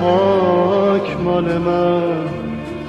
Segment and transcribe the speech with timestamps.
[0.00, 2.02] خاک مال من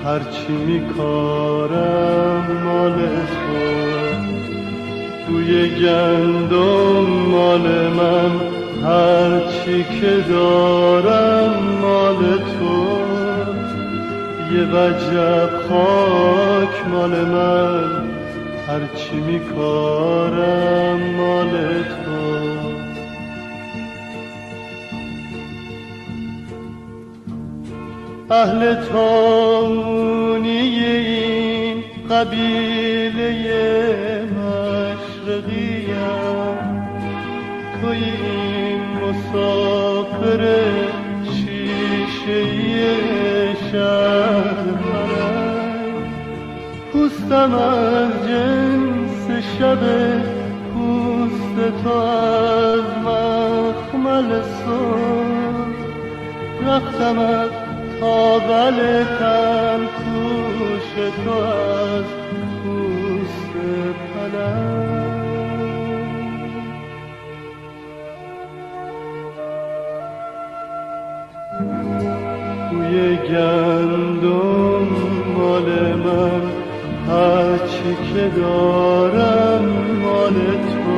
[0.05, 2.95] هرچی میکارم مال
[3.29, 3.63] تو.
[5.27, 8.31] توی گندم مال من
[8.83, 12.83] هرچی که دارم مال تو.
[14.55, 18.03] یه وجب خاک مال من
[18.67, 21.51] هرچی میکارم مال
[21.83, 22.02] تو.
[28.31, 33.29] اهل تامونی این قبیله
[34.37, 35.73] مشرقیم.
[37.81, 40.41] توی این مسافر
[41.23, 42.39] شیشه
[43.71, 44.53] شهر
[46.93, 49.79] پوستم از جنس شب
[50.73, 55.13] پوست تو از مخمل سر
[56.67, 57.62] رفتم از
[58.03, 60.89] تاول تن کوش
[61.25, 62.03] تو از
[62.63, 63.53] پوست
[64.13, 64.93] پلنگ.
[72.71, 74.87] بوی گندم
[75.37, 76.43] مال من
[77.07, 79.65] هرچی که دارم
[80.03, 80.93] مال تو.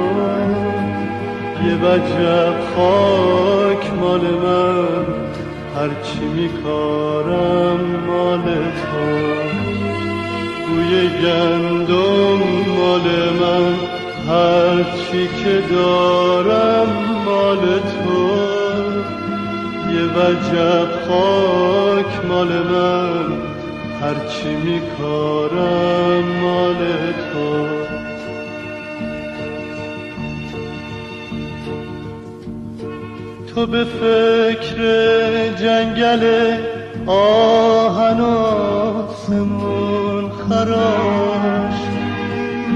[1.67, 5.25] یه وجب خاک مال من.
[5.75, 9.06] هرچی میکارم مال تو.
[10.68, 12.44] بوی گندم
[12.78, 13.08] مال
[13.40, 13.75] من
[14.28, 16.88] هرچی که دارم
[17.25, 18.30] مال تو.
[19.94, 23.31] یه وجب خاک مال من
[24.02, 26.78] هرچی میکارم مال
[27.34, 27.94] تو.
[33.55, 34.77] تو به فکر
[35.55, 36.23] جنگل
[37.07, 38.22] آهن
[39.11, 41.79] آسمون خراش.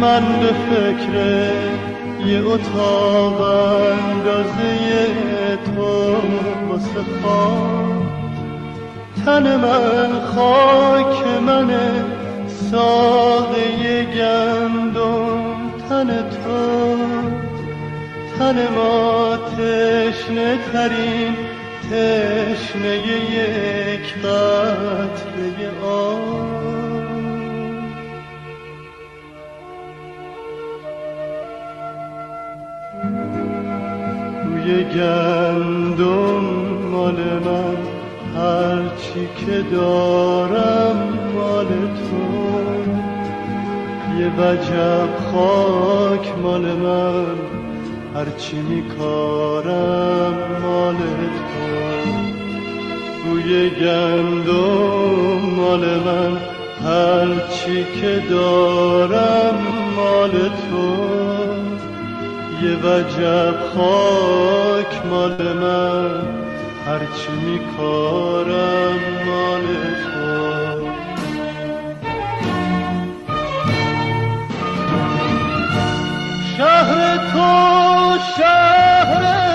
[0.01, 1.13] من به فکر
[2.27, 4.67] یه اتاق اندازه
[5.65, 6.15] تو
[6.69, 7.03] واسه
[9.25, 12.05] تن من خاک منه
[12.71, 17.18] ساقه گندم تن تو.
[18.39, 21.35] تن ما تشنه ترین
[21.83, 22.97] تشنه
[23.31, 26.49] یک قطره آب.
[34.43, 36.45] توی گندم
[36.91, 37.15] مال
[37.45, 37.77] من
[38.35, 42.23] هرچی که دارم مال تو.
[44.19, 47.58] یه وجب خاک مال من.
[48.19, 51.65] هرچی میکارم مال تو.
[53.23, 56.37] توی گندم مال من.
[56.83, 59.57] هرچی که دارم
[59.95, 60.87] مال تو.
[62.63, 66.21] یه وجب خاک مال من.
[66.87, 69.65] هرچی میکارم مال
[70.03, 70.29] تو.
[76.57, 77.88] شهر تو
[78.37, 79.48] شهر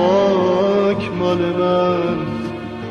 [0.00, 2.18] خاک مال من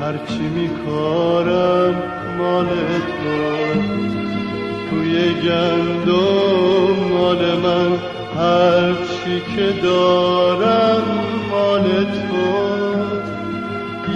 [0.01, 2.03] هرچی میکارم
[2.37, 3.79] مال تو.
[4.89, 7.91] توی گندم مال من
[8.37, 11.03] هرچی که دارم
[11.51, 12.49] مال تو.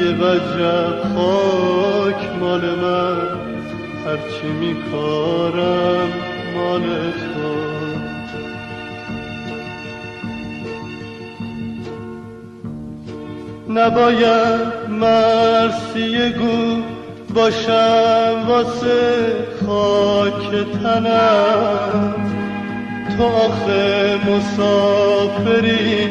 [0.03, 3.17] یه وجب خاک مال من
[4.05, 6.09] هرچی میکارم
[6.55, 6.81] مال
[7.11, 7.72] تو.
[13.75, 16.81] نباید مرسی گو
[17.33, 19.35] باشم واسه
[19.65, 22.15] خاک تنم.
[23.17, 26.09] تو آخه مسافری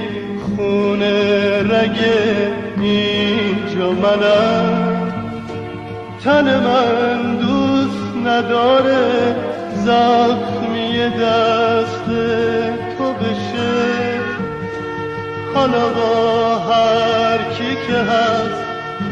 [0.56, 1.98] خونه رگ
[2.80, 5.12] اینجا منم.
[6.24, 9.36] تن من دوست نداره
[9.74, 12.06] زخمی دست
[12.98, 14.20] تو بشه.
[15.54, 17.51] حالا با هر
[17.86, 18.62] که هست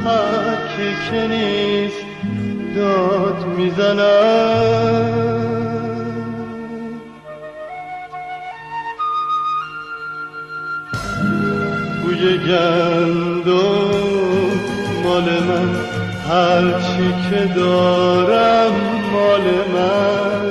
[0.05, 2.05] هر کی که نیست
[2.77, 5.11] داد می‌زنم.
[12.03, 13.51] بوی گندم
[15.05, 15.71] مال من
[16.31, 18.73] هرچی که دارم
[19.13, 19.45] مال
[19.75, 20.51] من.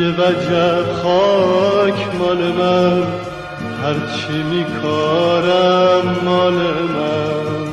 [0.00, 3.29] یه وجب خاک مال من.
[3.82, 7.70] هرچی میکارم مال من.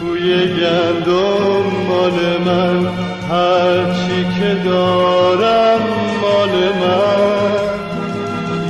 [0.00, 2.86] بوی گندم مال من.
[3.30, 5.80] هرچی که دارم
[6.22, 7.56] مال من.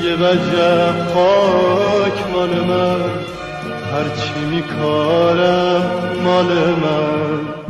[0.05, 3.01] یه وجب خاک مال من.
[3.93, 5.83] هرچی میکارم
[6.25, 6.47] مال
[6.83, 7.66] من.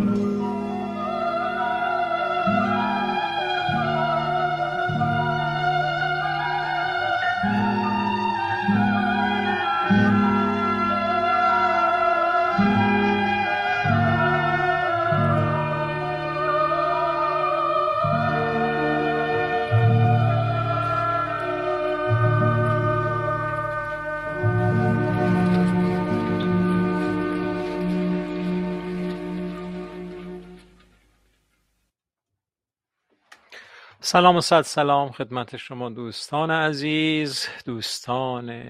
[34.06, 38.62] سلام و صد سلام خدمت شما دوستان عزیز دوستان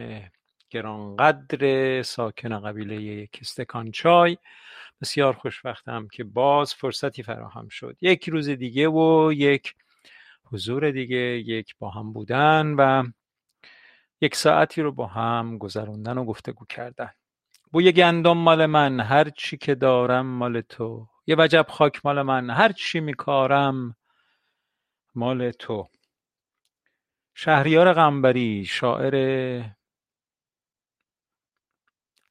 [0.71, 4.39] گرانقدر ساکن قبیله یک استکان چای.
[5.01, 7.97] بسیار خوشبختم که باز فرصتی فراهم شد.
[8.01, 9.75] یک روز دیگه و یک
[10.45, 13.05] حضور دیگه یک با هم بودن و
[14.21, 17.11] یک ساعتی رو با هم گذروندن و گفتگو کردن.
[17.73, 21.09] بوی گندم مال من هر چی که دارم مال تو.
[21.27, 23.97] یه وجب خاک مال من هر چی میکارم
[25.17, 25.89] مال تو.
[27.35, 29.65] شهریار قنبری شاعر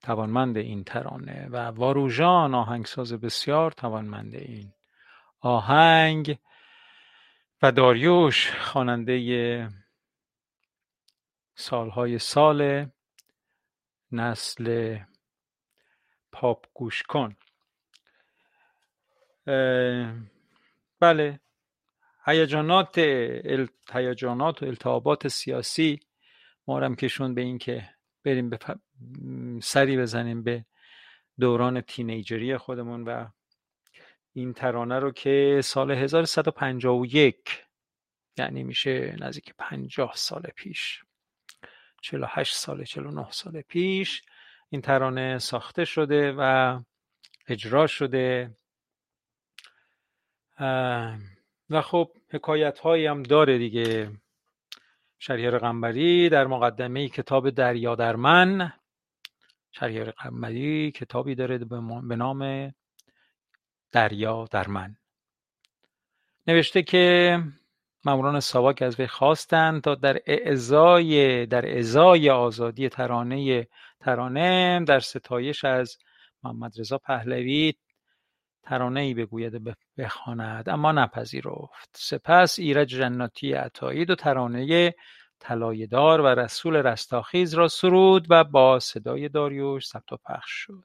[0.02, 4.74] توانمند این ترانه و واروژان آهنگساز بسیار توانمند این
[5.40, 6.38] آهنگ
[7.62, 9.70] و داریوش خواننده
[11.56, 12.90] سالهای سال
[14.12, 14.98] نسل
[16.32, 17.36] پاپ گوش کن
[21.00, 21.40] بله.
[22.26, 23.00] هیجانات
[23.94, 26.00] هیجانات و التهابات سیاسی
[26.68, 27.90] ما کشون به این که
[28.24, 28.60] بریم به
[29.62, 30.66] سری بزنیم به
[31.40, 33.28] دوران تینیجری خودمون و
[34.34, 37.66] این ترانه رو که سال 1151
[38.38, 41.04] یعنی میشه نزدیک 50 سال پیش
[42.02, 44.22] 48 سال 49 سال پیش
[44.70, 46.80] این ترانه ساخته شده و
[47.48, 48.56] اجرا شده.
[51.70, 54.12] و خب حکایت هایی هم داره دیگه.
[55.20, 58.74] شریار قنبری در مقدمه کتاب دریا در من.
[59.72, 61.58] شریار قنبری کتابی داره
[62.08, 62.74] به نام
[63.92, 64.96] دریا در من.
[66.48, 67.40] نوشته که
[68.06, 73.68] ماموران ساواک از وی خواستند تا در اعزای در ازای آزادی ترانه
[74.00, 75.98] ترانه در ستایش از
[76.44, 77.74] محمد رضا پهلوی
[78.72, 81.90] ای بگوید بخواند اما نپذیرفت.
[81.96, 84.94] سپس ایرج جناتی عطایی دو ترانه
[85.40, 90.84] طلایه‌دار و رسول رستاخیز را سرود و با صدای داریوش ثبت و پخش شد.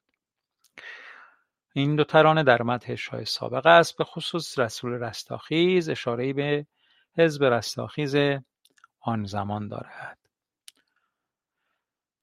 [1.75, 3.97] این دو ترانه در مدح شاه سابق است.
[3.99, 6.67] به خصوص رسول رستاخیز اشاره‌ای به
[7.19, 8.17] حزب رستاخیز
[9.01, 10.20] آن زمان دارد.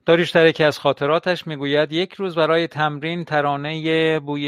[0.08, 4.48] داریوش در یکی از خاطراتش می‌گوید یک روز برای تمرین ترانه بوی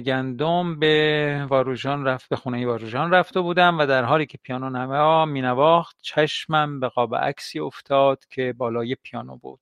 [0.00, 5.24] گندم به واروژان رفت به خونه واروژان رفته بودم و در حالی که پیانو نوا
[5.24, 9.60] مینواخت چشمم به قاب عکسی افتاد که بالای پیانو بود.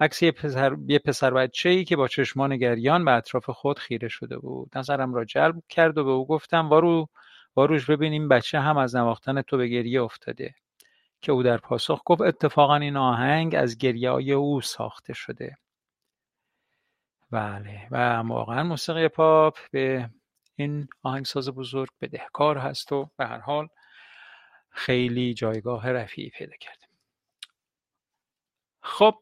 [0.00, 4.08] عکس یه پسر, یه پسر بچه ای که با چشمان گریان به اطراف خود خیره
[4.08, 4.78] شده بود.
[4.78, 7.08] نظرم را جلب کرد و به او گفتم وارو
[7.56, 10.54] واروش ببین این بچه هم از نواختن تو به گریه افتاده.
[11.22, 15.56] که او در پاسخ گفت اتفاقا این آهنگ از گریههای او ساخته شده.
[17.30, 20.10] بله و واقعا موسیقی پاپ به
[20.56, 23.68] این آهنگساز بزرگ بدهکار هست و به هر حال
[24.70, 26.86] خیلی جایگاه رفیعی پیدا کرده.
[28.82, 29.14] خب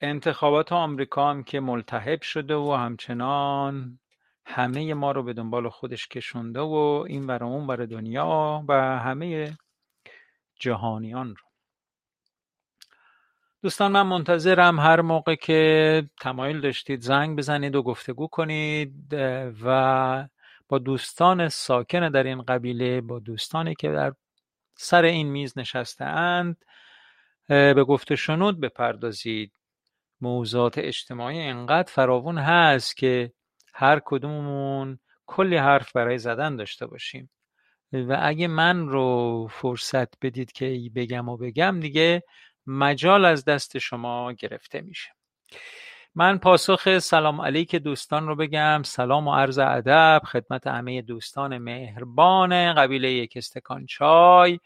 [0.00, 3.98] انتخابات آمریکا هم که ملتهب شده و همچنان
[4.46, 9.58] همه ما رو به دنبال خودش کشونده و این ور اون دنیا و همه
[10.60, 11.46] جهانیان رو.
[13.62, 19.14] دوستان من منتظرم هر موقع که تمایل داشتید زنگ بزنید و گفتگو کنید
[19.64, 20.28] و
[20.68, 24.12] با دوستان ساکن در این قبیله با دوستانی که در
[24.74, 26.56] سر این میز نشسته اند
[27.48, 29.52] به گفت شنود بپردازید.
[30.20, 33.32] موضوعات اجتماعی انقدر فراوون هست که
[33.78, 37.30] هر کدوممون کلی حرف برای زدن داشته باشیم.
[37.92, 42.22] و اگه من رو فرصت بدید که بگم و بگم دیگه
[42.66, 45.10] مجال از دست شما گرفته میشه.
[46.14, 48.82] من پاسخ سلام علیک دوستان رو بگم.
[48.84, 54.60] سلام و عرض ادب خدمت همه دوستان مهربان قبیله یک استکان چای.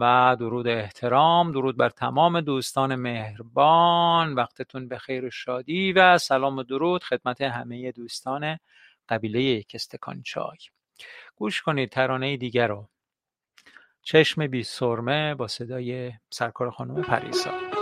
[0.00, 4.34] و درود احترام درود بر تمام دوستان مهربان.
[4.34, 8.58] وقتتون به خیر و شادی و سلام و درود خدمت همه دوستان
[9.08, 10.58] قبیله یک استکان چای.
[11.36, 12.88] گوش کنید ترانه دیگر رو.
[14.02, 17.75] چشم بی سرمه با صدای سرکار خانم پریسا.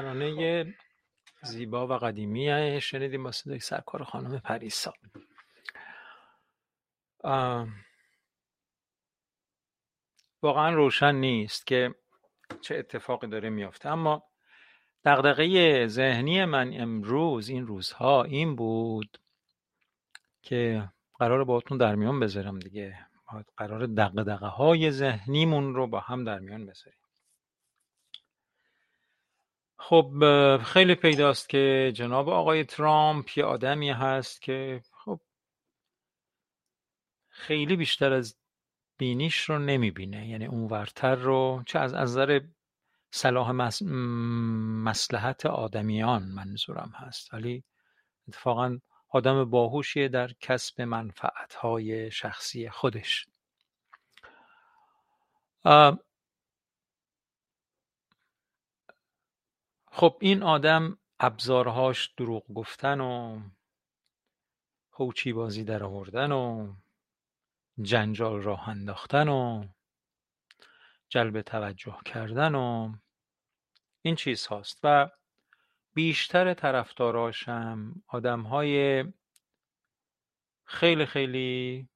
[0.00, 0.74] ترانه
[1.42, 4.92] زیبا و قدیمی شنیدیم با صدای سرکار خانم پریسا.
[10.42, 11.94] واقعا روشن نیست که
[12.60, 14.22] چه اتفاقی داره میافته اما
[15.04, 19.18] دغدغه ذهنی من امروز این روزها این بود
[20.42, 23.06] که قرار باهاتون در میان بذارم دیگه.
[23.56, 26.99] قرار دغدغه های ذهنیمون رو با هم در میان بذاریم.
[29.82, 30.12] خب
[30.64, 35.20] خیلی پیداست که جناب آقای ترامپ یه آدمی هست که خب
[37.28, 38.36] خیلی بیشتر از
[38.98, 40.28] بینیش رو نمی‌بینه.
[40.28, 42.40] یعنی اونورتر رو چه از نظر
[43.10, 43.82] صلاح مس...
[43.82, 47.34] مسلحت آدمیان منظورم هست.
[47.34, 47.64] ولی
[48.28, 53.26] اتفاقا آدم باهوشیه در کسب منفعتهای شخصی خودش.
[59.90, 63.40] خب این آدم ابزارهاش دروغ گفتن و
[64.92, 66.74] هوچی بازی در آوردن و
[67.82, 69.64] جنجال راه انداختن و
[71.08, 72.92] جلب توجه کردن و
[74.02, 75.10] این چیز هاست و
[75.94, 78.02] بیشتر طرفداراشم
[78.50, 79.04] های
[80.64, 81.88] خیلی خیلی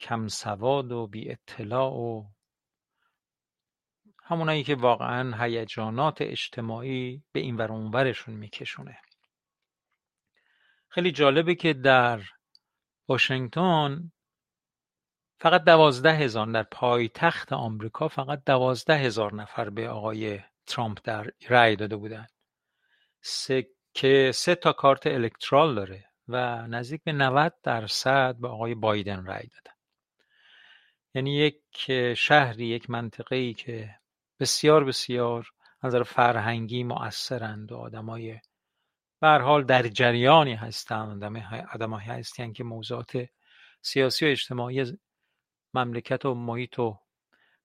[0.00, 2.24] کم سواد و بی اطلاع و
[4.30, 8.98] همونایی که واقعا هیجانات اجتماعی به این ور اونورشون میکشونه.
[10.88, 12.20] خیلی جالبه که در
[13.08, 14.12] واشنگتن
[15.40, 21.76] فقط دوازده هزار در پایتخت آمریکا فقط دوازده هزار نفر به آقای ترامپ در رأی
[21.76, 22.26] داده بودن.
[23.22, 29.26] سه که سه تا کارت الکترال داره و نزدیک به 90 درصد به آقای بایدن
[29.26, 29.76] رأی دادن.
[31.14, 33.99] یعنی یک شهری یک منطقه ای که
[34.40, 35.50] بسیار بسیار
[35.82, 38.40] نظر فرهنگی مؤثرند و آدمای
[39.20, 41.24] به حال در جریانی هستند
[41.74, 43.28] آدمایی هستند که موضوعات
[43.82, 44.98] سیاسی و اجتماعی
[45.74, 46.98] مملکت و محیط و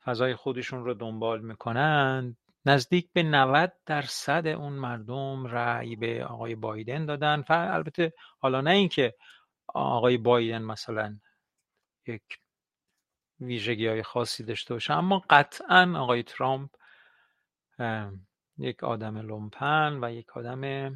[0.03, 2.37] فضای خودشون رو دنبال می‌کنند.
[2.65, 7.43] نزدیک به 90 درصد اون مردم رأی به آقای بایدن دادن.
[7.49, 9.13] البته حالا نه اینکه
[9.67, 11.19] آقای بایدن مثلا
[12.07, 12.21] یک
[13.39, 14.93] ویژگی های خاصی داشته باشه.
[14.93, 16.69] اما قطعا آقای ترامپ
[18.57, 20.93] یک آدم لومپن و یک آدم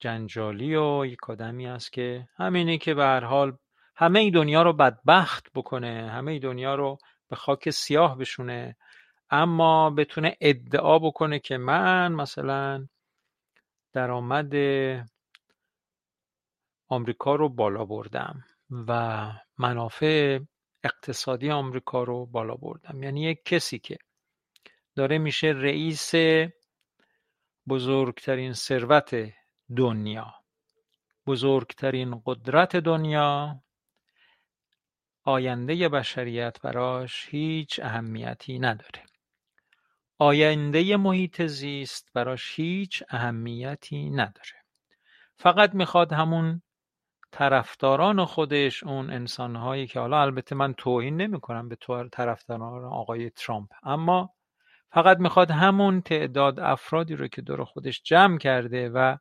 [0.00, 3.56] جنجالی و یک آدمی است که همینی که به هر حال
[3.96, 8.76] همه ای دنیا رو بدبخت بکنه همه ای دنیا رو به خاک سیاه بشونه
[9.30, 12.86] اما بتونه ادعا بکنه که من مثلا
[13.92, 14.54] درآمد
[16.88, 20.38] آمریکا رو بالا بردم و منافع
[20.86, 23.02] اقتصادی آمریکا رو بالا بردم.
[23.02, 23.98] یعنی یک کسی که
[24.96, 26.12] داره میشه رئیس
[27.68, 29.10] بزرگترین ثروت
[29.76, 30.34] دنیا
[31.26, 33.60] بزرگترین قدرت دنیا
[35.24, 39.02] آینده بشریت براش هیچ اهمیتی نداره.
[40.18, 44.64] آینده محیط زیست براش هیچ اهمیتی نداره.
[45.38, 46.62] فقط می‌خواد همون
[47.32, 51.76] طرفداران خودش اون انسانهایی که حالا البته من توهین نمی‌کنم به
[52.12, 54.30] طرفداران آقای ترامپ اما
[54.92, 59.16] فقط می‌خواد همون تعداد افرادی رو که دور خودش جمع کرده و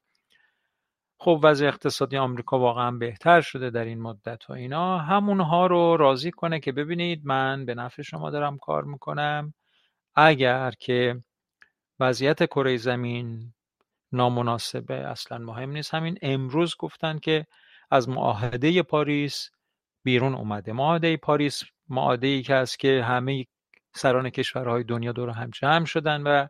[1.17, 6.31] خب وضع اقتصادی آمریکا واقعا بهتر شده در این مدت و اینا همونها رو راضی
[6.31, 9.53] کنه که ببینید من به نفع شما دارم کار می‌کنم.
[10.15, 11.21] اگر که
[11.99, 13.53] وضعیت کره زمین
[14.11, 15.93] نامناسبه اصلا مهم نیست.
[15.93, 17.45] همین امروز گفتن که
[17.91, 19.49] از معاهده پاریس
[20.03, 20.73] بیرون اومده.
[20.73, 23.45] معاهده پاریس معاهده ای که است که همه
[23.95, 26.47] سران کشورهای دنیا دور هم جمع شدن و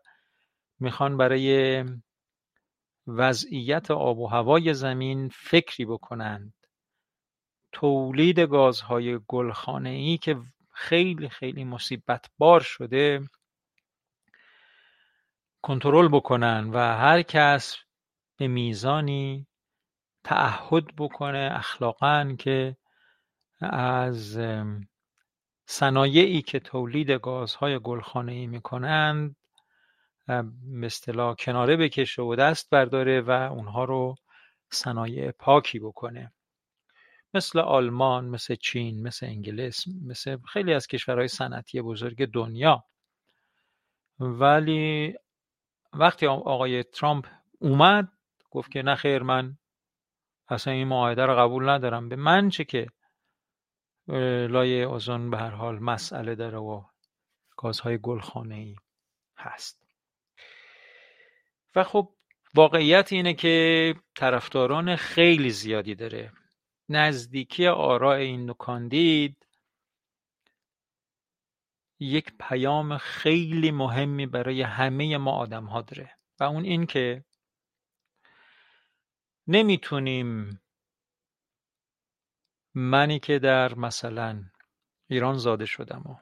[0.80, 1.84] می‌خوان برای
[3.08, 6.54] وضعیت آب و هوای زمین فکری بکنند
[7.72, 10.38] تولید گازهای گلخانه ای که
[10.72, 13.30] خیلی خیلی مصیبت بار شده
[15.62, 17.78] کنترل بکنن و هر کس
[18.38, 19.48] به میزانی
[20.26, 22.78] تعهد بکنه اخلاقا که
[23.62, 24.40] از
[25.66, 29.36] صنایعی که تولید گازهای گلخانه‌ای می‌کنند
[30.28, 34.16] به اصطلاح کناره بکشه و دست برداره و اونها رو
[34.72, 36.34] صنایع پاکی بکنه.
[37.34, 42.84] مثل آلمان مثل چین مثل انگلیس مثل خیلی از کشورهای صنعتی بزرگ دنیا.
[44.20, 45.16] ولی
[45.94, 47.28] وقتی آقای ترامپ
[47.60, 48.12] اومد
[48.52, 49.58] گفت که نه خیر من
[50.48, 52.10] اصلا این معاهده رو قبول ندارم.
[52.10, 52.88] به من چه که
[54.48, 56.84] لایه اوزون به هر حال مسئله داره و
[57.58, 58.76] گازهای گلخانه ای
[59.38, 59.86] هست.
[61.76, 62.10] و خب
[62.56, 66.32] واقعیت اینه که طرفداران خیلی زیادی داره.
[66.90, 69.46] نزدیکی آراء این دو کاندید
[72.00, 76.12] یک پیام خیلی مهمی برای همه ما آدم ها داره.
[76.40, 77.24] و اون این که
[79.48, 80.62] نمی‌تونیم
[82.74, 84.44] منی که در مثلا
[85.08, 86.16] ایران زاده شدم و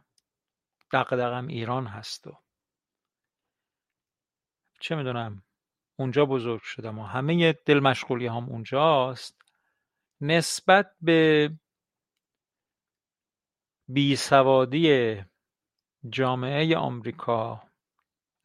[0.92, 2.38] دقدقم ایران هست و
[4.80, 5.44] چه می‌دونم
[6.00, 9.42] اونجا بزرگ شدم و همه دل مشغولی هم اونجاست
[10.22, 11.52] نسبت به
[13.88, 15.22] بیسوادی
[16.10, 17.64] جامعه آمریکا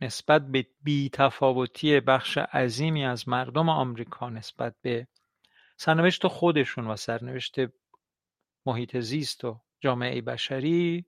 [0.00, 5.08] نسبت به بیتفاوتی بخش عظیمی از مردم آمریکا نسبت به
[5.76, 7.56] سرنوشت خودشون و سرنوشت
[8.66, 11.06] محیط زیست و جامعه بشری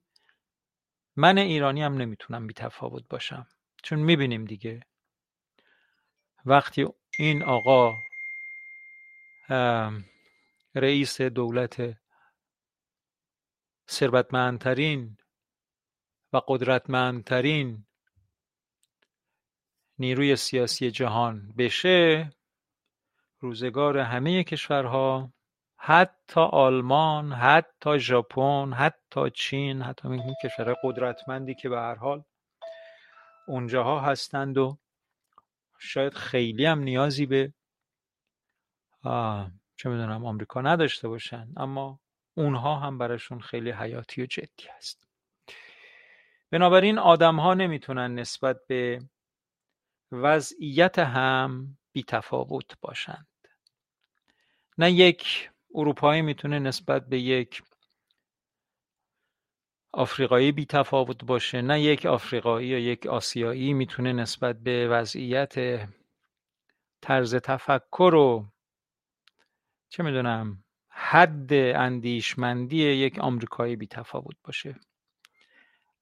[1.15, 3.47] من ایرانی هم نمی‌تونم بیتفاوت باشم.
[3.83, 4.79] چون می‌بینیم دیگه.
[6.45, 6.87] وقتی
[7.19, 7.93] این آقا
[10.75, 11.97] رئیس دولت
[13.89, 15.17] ثروتمندترین
[16.33, 17.85] و قدرتمندترین
[20.01, 22.31] نیروی سیاسی جهان بشه
[23.39, 25.33] روزگار همه کشورها
[25.77, 32.23] حتی آلمان حتی ژاپن حتی چین حتی این کشورهای قدرتمندی که به هر حال
[33.47, 34.77] اونجاها هستند و
[35.79, 37.53] شاید خیلی هم نیازی به
[39.75, 41.99] چه می‌دونم آمریکا نداشته باشن اما
[42.33, 45.07] اونها هم براشون خیلی حیاتی و جدی هست.
[46.51, 49.01] بنابراین آدم ها نمی‌تونن نسبت به
[50.11, 53.27] وضعیت هم بیتفاوت باشند.
[54.77, 57.63] نه یک اروپایی می‌تونه نسبت به یک
[59.93, 65.87] آفریقایی بیتفاوت باشه نه یک آفریقایی یا یک آسیایی می‌تونه نسبت به وضعیت
[67.01, 68.51] طرز تفکر و
[69.89, 74.75] چه می‌دونم حد اندیشمندی یک آمریکایی بیتفاوت باشه.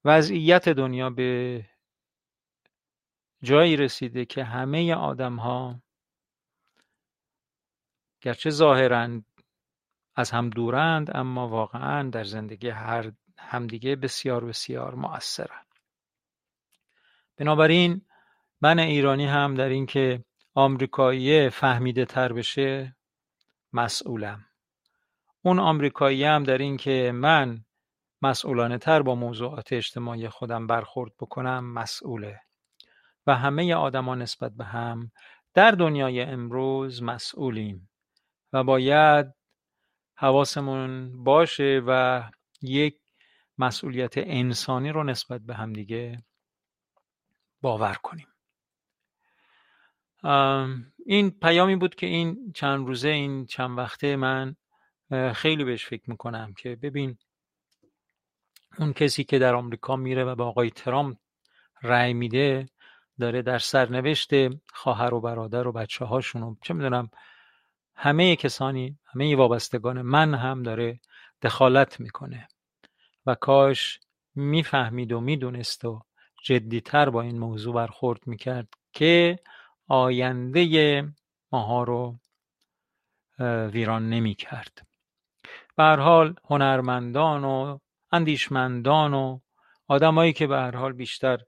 [0.04, 1.64] وضعیت دنیا به
[3.42, 5.82] جایی رسیده که همه آدم ها
[8.20, 9.20] گرچه ظاهرا
[10.16, 15.64] از هم دورند اما واقعا در زندگی هر همدیگه بسیار بسیار مؤثرن
[17.36, 18.02] بنابراین
[18.60, 20.24] من ایرانی هم در اینکه
[20.54, 22.96] آمریکایی فهمیده تر بشه
[23.72, 24.46] مسئولم.
[25.42, 27.64] اون آمریکایی هم در اینکه من
[28.22, 32.40] مسئولانه تر با موضوعات اجتماعی خودم برخورد بکنم مسئوله.
[33.26, 35.10] و همه آدما نسبت به هم
[35.54, 37.90] در دنیای امروز مسئولیم
[38.52, 39.26] و باید
[40.14, 42.22] حواسمون باشه و
[42.62, 43.00] یک
[43.58, 46.22] مسئولیت انسانی رو نسبت به هم دیگه
[47.60, 48.26] باور کنیم.
[51.06, 54.56] این پیامی بود که این چند روزه این چند وقته من
[55.34, 57.18] خیلی بهش فکر می‌کنم که ببین
[58.78, 61.18] اون کسی که در آمریکا میره و به آقای ترامپ
[61.82, 62.66] رأی میده
[63.20, 64.30] داره در سرنوشت
[64.72, 67.10] خواهر و برادر و بچه هاشون چه می‌دونم
[67.94, 71.00] همه کسانی همه وابستگان من هم داره
[71.42, 72.48] دخالت می‌کنه
[73.26, 74.00] و کاش
[74.34, 76.02] می‌فهمید و می‌دونست و
[76.44, 79.38] جدیتر با این موضوع برخورد می‌کرد که
[79.88, 81.04] آینده
[81.52, 82.18] ماها رو
[83.72, 84.86] ویران نمی‌کرد.
[85.76, 87.78] به هر حال هنرمندان و
[88.12, 89.40] اندیشمندان و
[89.88, 91.38] آدمایی که به هر حال بیشتر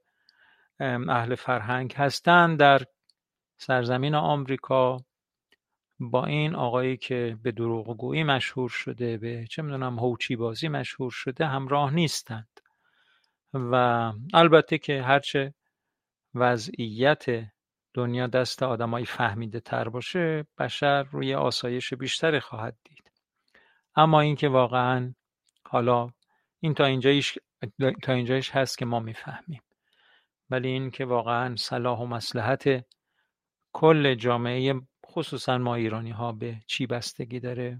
[0.79, 2.81] اهل فرهنگ هستند در
[3.57, 4.97] سرزمین آمریکا
[5.99, 11.45] با این آقایی که به دروغگویی مشهور شده به چه می‌دونم هوچی بازی مشهور شده
[11.45, 12.59] همراه نیستند.
[13.53, 13.75] و
[14.33, 15.53] البته که هرچه
[16.35, 17.25] وضعیت
[17.93, 23.11] دنیا دست آدمایی فهمیده تر باشه بشر روی آسایش بیشتری خواهد دید.
[23.95, 25.13] اما اینکه واقعا
[25.65, 26.09] حالا
[26.59, 27.37] این تا اینجایش
[28.03, 29.61] تا اینجایش هست که ما می‌فهمیم.
[30.49, 32.85] ولی این که واقعا صلاح و مسلحت
[33.73, 37.79] کل جامعه خصوصا ما ایرانی ها به چی بستگی داره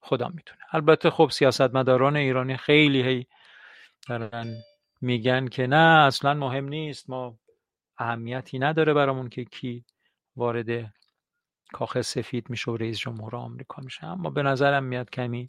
[0.00, 3.26] خدا می‌تونه البته خب سیاستمداران ایرانی خیلی هی
[4.08, 4.54] دارن
[5.00, 7.38] میگن که نه اصلا مهم نیست ما
[7.98, 9.84] اهمیتی نداره برامون که کی
[10.36, 10.94] وارد
[11.72, 14.06] کاخ سفید میشه و رئیس جمهور آمریکا میشه.
[14.06, 15.48] اما به نظرم میاد کمی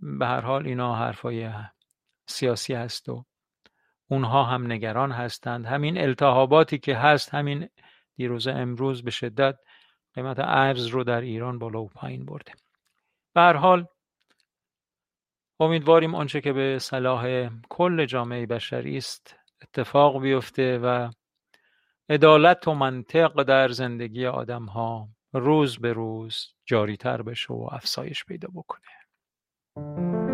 [0.00, 1.50] به هر حال اینا حرفای
[2.26, 3.24] سیاسی هست و
[4.12, 5.66] اونها هم نگران هستند.
[5.66, 7.68] همین التهاباتی که هست همین
[8.16, 9.58] دیروز امروز به شدت
[10.14, 12.52] قیمت ارز رو در ایران بالا و پایین برده.
[13.34, 13.86] به حال
[15.60, 21.10] امیدواریم آنچه که به صلاح کل جامعه بشری است اتفاق بیفته و
[22.08, 28.48] عدالت و منطق در زندگی آدم ها روز به روز جاریتر بشه و افزایش پیدا
[28.54, 30.31] بکنه.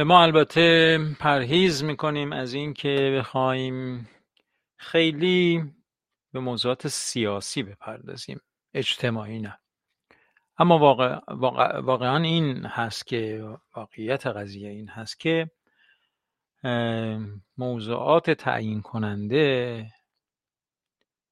[0.00, 4.08] بله ما البته پرهیز می‌کنیم از اینکه بخوایم
[4.76, 5.64] خیلی
[6.32, 8.40] به موضوعات سیاسی بپردازیم
[8.74, 9.58] اجتماعی نه.
[10.58, 11.18] اما واقع،
[11.80, 13.44] واقعا این هست که
[13.76, 15.50] واقعیت قضیه این هست که
[17.58, 19.86] موضوعات تعیین کننده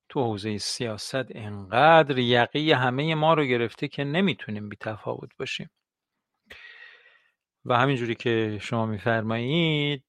[0.09, 5.71] تو حوزه سیاست انقدر یقی همه ما رو گرفته که نمی‌تونیم بی تفاوت باشیم.
[7.69, 10.05] و همینجوری که شما میفرمایید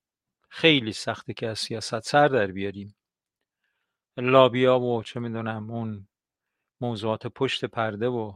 [0.50, 2.96] خیلی سخته که از سیاست سر در بیاریم.
[4.18, 6.08] لابیا و چه می‌دونم اون
[6.82, 8.34] موضوعات پشت پرده و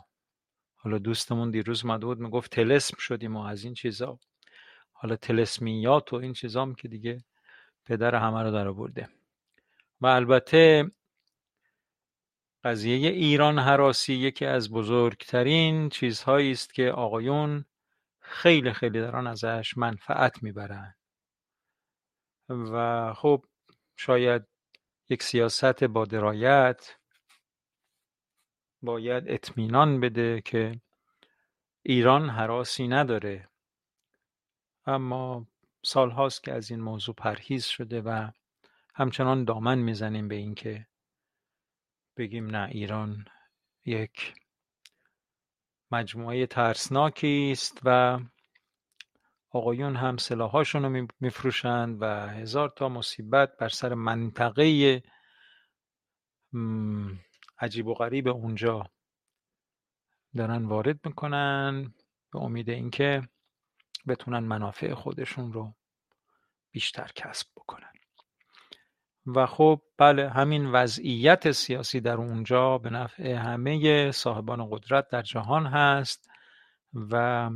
[0.76, 4.20] حالا دوستمون دیروز مده بود می‌گفت تلسم شدیم و از این چیزا.
[4.92, 7.24] حالا تلسمیات و این چیزام که دیگه
[7.86, 9.10] پدر همه رو در برده
[10.02, 10.92] و البته
[12.64, 17.66] قضیه ایران حراسی یکی از بزرگترین چیزهایی است که آقایون
[18.34, 20.96] خیلی خیلی دارن ازش منفعت می‌برن.
[22.50, 23.46] و خب
[23.95, 24.45] شاید
[25.10, 26.95] یک سیاست با درایت
[28.82, 30.82] باید اطمینان بده که
[31.84, 33.49] ایران حراسی نداره.
[34.86, 35.47] اما
[35.84, 38.32] سالهاست که از این موضوع پرهیز شده و
[38.95, 40.88] همچنان دامن می‌زنیم به اینکه
[42.18, 43.26] بگیم نه ایران
[43.86, 44.36] یک
[45.94, 48.20] مجموعه ترسناکی است و
[49.50, 55.04] آقایون هم سلاحاشون رو میفروشند و هزار تا مصیبت بر سر منطقه
[57.60, 58.89] عجیب و غریب اونجا
[60.36, 61.94] دارن وارد می‌کنن
[62.32, 63.30] به امید اینکه
[64.08, 65.74] بتونن منافع خودشون رو
[66.72, 67.48] بیشتر کسب
[69.26, 75.65] و خب بله همین وضعیت سیاسی در اونجا به نفع همه صاحبان قدرت در جهان
[75.65, 76.30] هست
[76.93, 77.49] و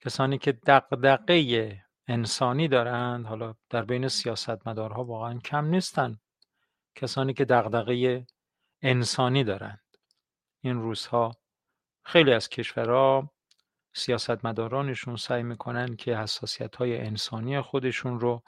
[0.00, 6.18] کسانی که دقدقه انسانی دارند حالا در بین سیاستمدارها واقعا کم نیستن
[6.94, 8.26] کسانی که دقدقه
[8.82, 9.80] انسانی دارند.
[10.60, 11.36] این روزها
[12.04, 13.32] خیلی از کشورها
[13.92, 18.42] سیاستمدارانشون سعی می‌کنن که حساسیت های انسانی خودشون رو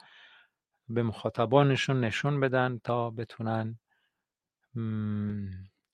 [0.93, 3.79] به مخاطبانشون نشون بدن تا بتونن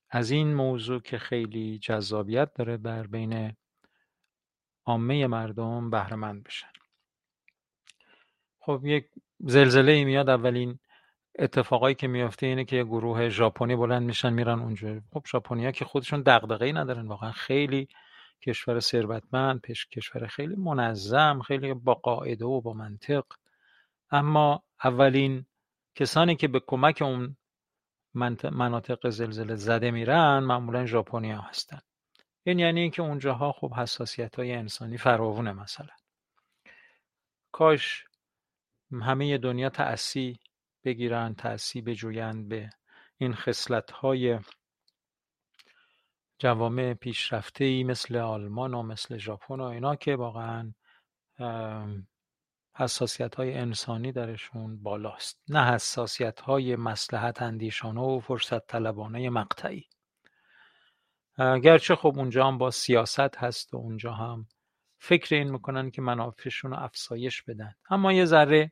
[0.09, 3.55] از این موضوع که خیلی جذابیت داره در بین
[4.85, 6.67] عامه مردم بهرهمند بشن.
[8.59, 10.79] خب یک زلزله ای میاد اولین
[11.39, 15.01] اتفاقایی که میافته اینه که یه گروه ژاپنی بلند میشن میرن اونجا.
[15.13, 17.87] خب ژاپنیا که خودشون دغدغه‌ای ندارن واقعا خیلی
[18.41, 23.23] کشور ثروتمند پیش کشور خیلی منظم خیلی با قاعده و با منطق.
[24.11, 25.45] اما اولین
[25.95, 27.37] کسانی که به کمک اون
[28.51, 31.79] مناطق زلزله زده میرن معمولا ژاپنیا هستن.
[32.43, 35.95] این یعنی اینکه اونجاها خب حساسیت های انسانی فراوونه مثلا.
[37.51, 38.05] کاش
[38.91, 40.39] همه دنیا تأسی
[40.83, 42.69] بگیرن تأسی بجویند به
[43.17, 44.39] این خصلت های
[46.39, 50.73] جوامع پیشرفته ای مثل آلمان و مثل ژاپن و اینا که واقعا
[52.77, 59.89] حساسیت های انسانی درشون بالاست نه حساسیت های مسلحت اندیشانه و فرصت طلبانه مقطعی.
[61.37, 64.47] گرچه خب اونجا هم با سیاست هست و اونجا هم
[64.99, 67.75] فکر این می‌کنن که منافعشون رو افسایش بدن.
[67.89, 68.71] اما یه ذره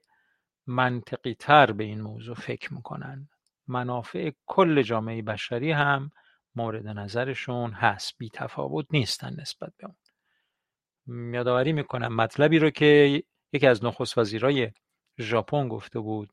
[0.68, 3.30] منطقی تر به این موضوع فکر می‌کنن.
[3.68, 6.12] منافع کل جامعه بشری هم
[6.56, 11.34] مورد نظرشون هست بی تفاوت نیستن نسبت به اون.
[11.34, 13.24] یادآوری می‌کنم مطلبی رو که
[13.56, 14.72] یکی از نخست وزیرای
[15.20, 16.30] ژاپن گفته بود.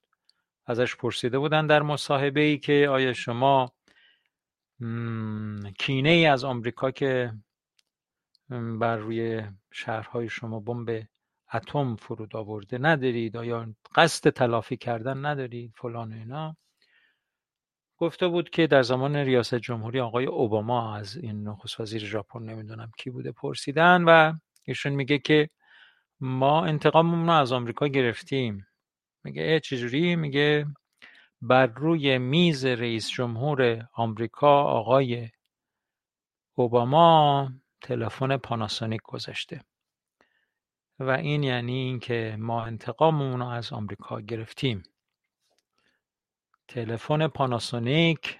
[0.66, 3.72] ازش پرسیده بودن در مصاحبه ای که آیا شما
[5.78, 7.32] کینه ای از آمریکا که
[8.80, 9.42] بر روی
[9.72, 11.06] شهرهای شما بمب
[11.54, 16.56] اتم فرود آورده ندارید آیا قصد تلافی کردن ندارید فلان اینا.
[17.96, 22.90] گفته بود که در زمان ریاست جمهوری آقای اوباما از این نخست وزیر ژاپن نمی‌دونم
[22.98, 24.32] کی بوده پرسیدن و
[24.64, 25.48] ایشون میگه که
[26.24, 28.66] ما انتقاممون رو از آمریکا گرفتیم.
[29.24, 30.66] میگه چجوری؟ میگه
[31.40, 35.30] بر روی میز رئیس جمهور آمریکا آقای
[36.54, 37.50] اوباما
[37.80, 39.60] تلفن پاناسونیک گذاشته.
[40.98, 44.82] و این یعنی اینکه ما انتقاممون رو از آمریکا گرفتیم.
[46.68, 48.38] تلفن پاناسونیک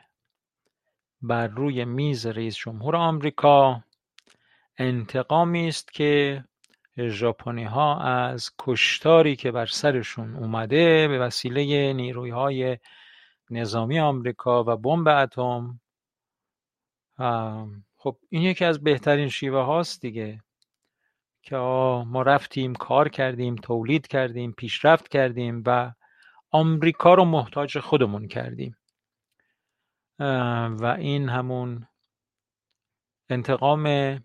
[1.22, 3.84] بر روی میز رئیس جمهور آمریکا
[4.78, 6.44] انتقامی است که
[6.98, 12.78] ژاپنی ها از کشتاری که بر سرشون اومده به وسیله نیروی
[13.50, 15.80] نظامی آمریکا و بمب اتم
[17.96, 20.40] خب این یکی از بهترین شیوه هاست دیگه
[21.42, 21.56] که
[22.06, 25.92] ما رفتیم کار کردیم تولید کردیم پیشرفت کردیم و
[26.50, 28.76] آمریکا رو محتاج خودمون کردیم.
[30.80, 31.86] و این همون
[33.28, 34.18] انتقام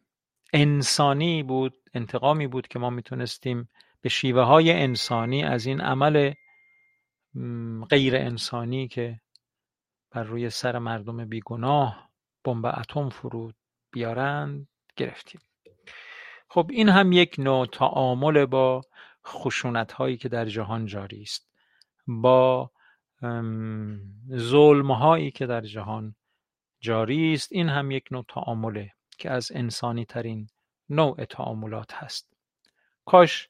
[0.53, 3.69] انسانی بود انتقامی بود که ما می‌تونستیم
[4.01, 6.33] به شیوه های انسانی از این عمل
[7.89, 9.19] غیر انسانی که
[10.11, 12.09] بر روی سر مردم بیگناه
[12.43, 13.55] بمب اتم فرود
[13.91, 15.41] بیارند گرفتیم.
[16.49, 18.81] خب این هم یک نوع تعامل با
[19.25, 21.47] خشونت هایی که در جهان جاری است.
[22.07, 22.71] با
[24.35, 26.15] ظلم هایی که در جهان
[26.79, 30.47] جاری است این هم یک نوع تعامله که از انسانی ترین
[30.89, 32.33] نوع تعاملات هست.
[33.05, 33.49] کاش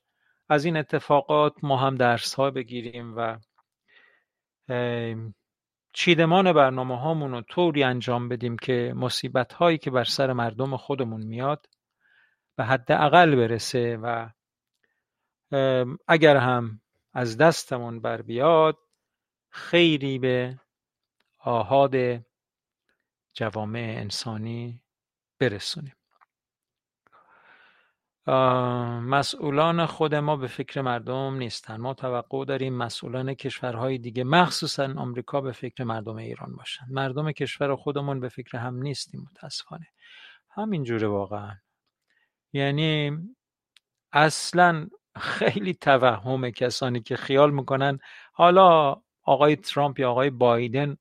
[0.50, 3.38] از این اتفاقات ما هم درس ها بگیریم و
[5.94, 11.22] چیدمان برنامه هامون رو طوری انجام بدیم که مصیبت هایی که بر سر مردم خودمون
[11.26, 11.70] میاد
[12.56, 14.30] به حد اقل برسه و
[16.08, 16.82] اگر هم
[17.14, 18.78] از دستمون بر بیاد
[19.50, 20.60] خیری به
[21.40, 21.96] آهاد
[23.34, 24.82] جوامع انسانی
[25.40, 25.96] برسونیم.
[28.28, 31.78] مسئولان خود ما به فکر مردم نیستن.
[31.78, 36.86] ما توقع داریم مسئولان کشورهای دیگه مخصوصا آمریکا به فکر مردم ایران باشن.
[36.90, 39.88] مردم کشور خودمون به فکر هم نیستیم متاسفانه.
[40.50, 41.56] همینجوره واقعا.
[42.54, 43.12] یعنی
[44.12, 48.00] اصلا خیلی توهم کسانی که خیال می‌کنن.
[48.34, 50.98] حالا آقای ترامپ یا آقای بایدن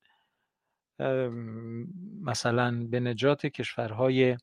[2.21, 4.37] مثلا به نجات کشورهای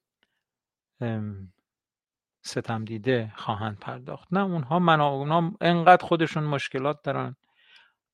[2.44, 4.28] ستم دیده خواهند پرداخت.
[4.30, 7.36] نه اونها منا اونها انقدر خودشون مشکلات دارن.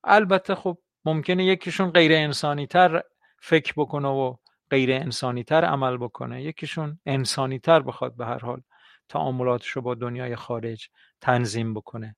[0.05, 3.03] البته خب ممکنه یکیشون غیر انسانی تر
[3.41, 4.37] فکر بکنه و
[4.70, 6.43] غیر انسانی تر عمل بکنه.
[6.43, 8.62] یکیشون انسانی تر بخواد به هر حال
[9.09, 10.89] تعاملاتش رو با دنیای خارج
[11.20, 12.16] تنظیم بکنه.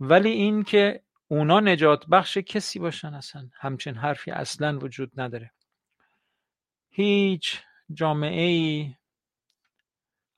[0.00, 5.52] ولی این که اونا نجات بخش کسی باشن اصلا همچین حرفی اصلا وجود نداره.
[6.90, 8.94] هیچ جامعه ای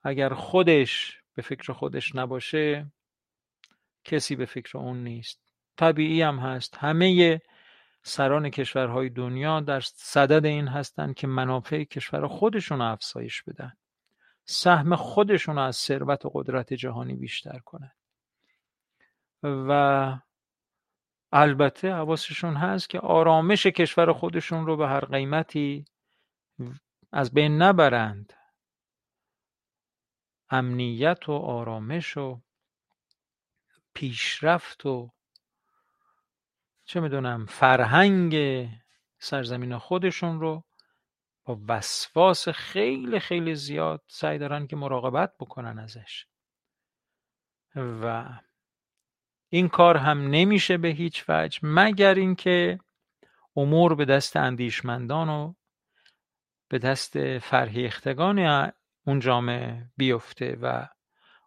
[0.08, 2.92] اگر خودش به فکر خودش نباشه
[4.04, 5.40] کسی به فکر اون نیست.
[5.76, 6.76] طبیعی هم هست.
[6.78, 7.40] همه
[8.02, 13.72] سران کشورهای دنیا در صدد این هستند که منافع کشور خودشون افزایش بدن.
[14.44, 17.92] سهم خودشون از ثروت و قدرت جهانی بیشتر کنن.
[19.42, 20.18] و
[21.32, 25.84] البته حواسشون هست که آرامش کشور خودشون رو به هر قیمتی
[27.12, 28.37] از بین نبرند.
[30.50, 32.40] امنیت و آرامش و
[33.94, 35.10] پیشرفت و
[36.84, 38.36] چه می‌دونم فرهنگ
[39.18, 40.64] سرزمین خودشون رو
[41.44, 46.26] با وسواس خیلی خیلی زیاد سعی دارن که مراقبت بکنن ازش.
[47.76, 48.28] و
[49.48, 52.78] این کار هم نمیشه به هیچ وجه مگر اینکه
[53.56, 55.54] امور به دست اندیشمندان و
[56.68, 58.38] به دست فرهیختگان
[59.08, 60.88] اون جامعه بیفته و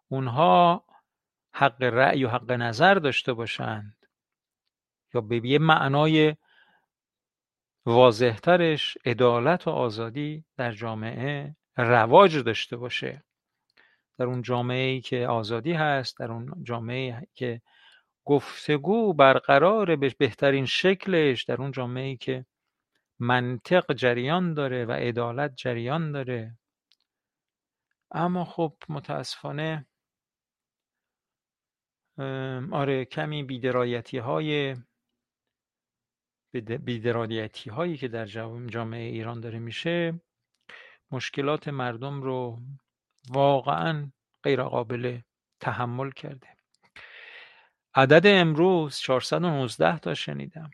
[0.08, 0.84] اونها
[1.54, 3.96] حق رأی و حق نظر داشته باشند
[5.14, 6.36] یا به یه معنای
[7.86, 13.24] واضحترش عدالت و آزادی در جامعه رواج داشته باشه.
[14.18, 17.62] در اون جامعه ای که آزادی هست در اون جامعه که
[18.24, 22.46] گفتگو برقرار به بهترین شکلش در اون جامعه ای که
[23.18, 26.58] منطق جریان داره و عدالت جریان داره.
[28.12, 29.86] اما خب متاسفانه
[32.72, 34.76] آره کمی بیدرایتی های
[36.84, 38.26] بیدرایتی هایی که در
[38.66, 40.20] جامعه ایران داره میشه
[41.10, 42.60] مشکلات مردم رو
[43.30, 45.20] واقعا غیر قابل
[45.60, 46.56] تحمل کرده.
[47.94, 50.70] عدد امروز 419 تا شنیدم.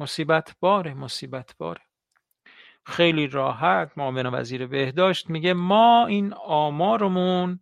[0.00, 1.87] مصیبت باره مصیبت باره
[2.88, 7.60] خیلی راحت معاون وزیر بهداشت میگه ما این آمارمون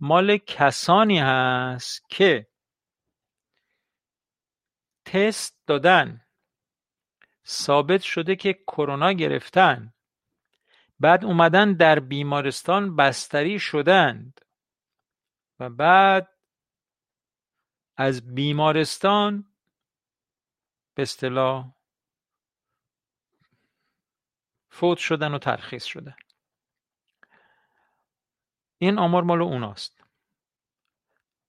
[0.00, 2.46] مال کسانی هست که
[5.04, 6.20] تست دادن
[7.46, 9.92] ثابت شده که کرونا گرفتن
[11.00, 14.40] بعد اومدن در بیمارستان بستری شدند
[15.60, 16.28] و بعد
[17.96, 19.52] از بیمارستان
[20.94, 21.79] به اصطلاح
[24.80, 26.14] فوت شدن و ترخیص شدن
[28.78, 30.04] این آمار مال اوناست.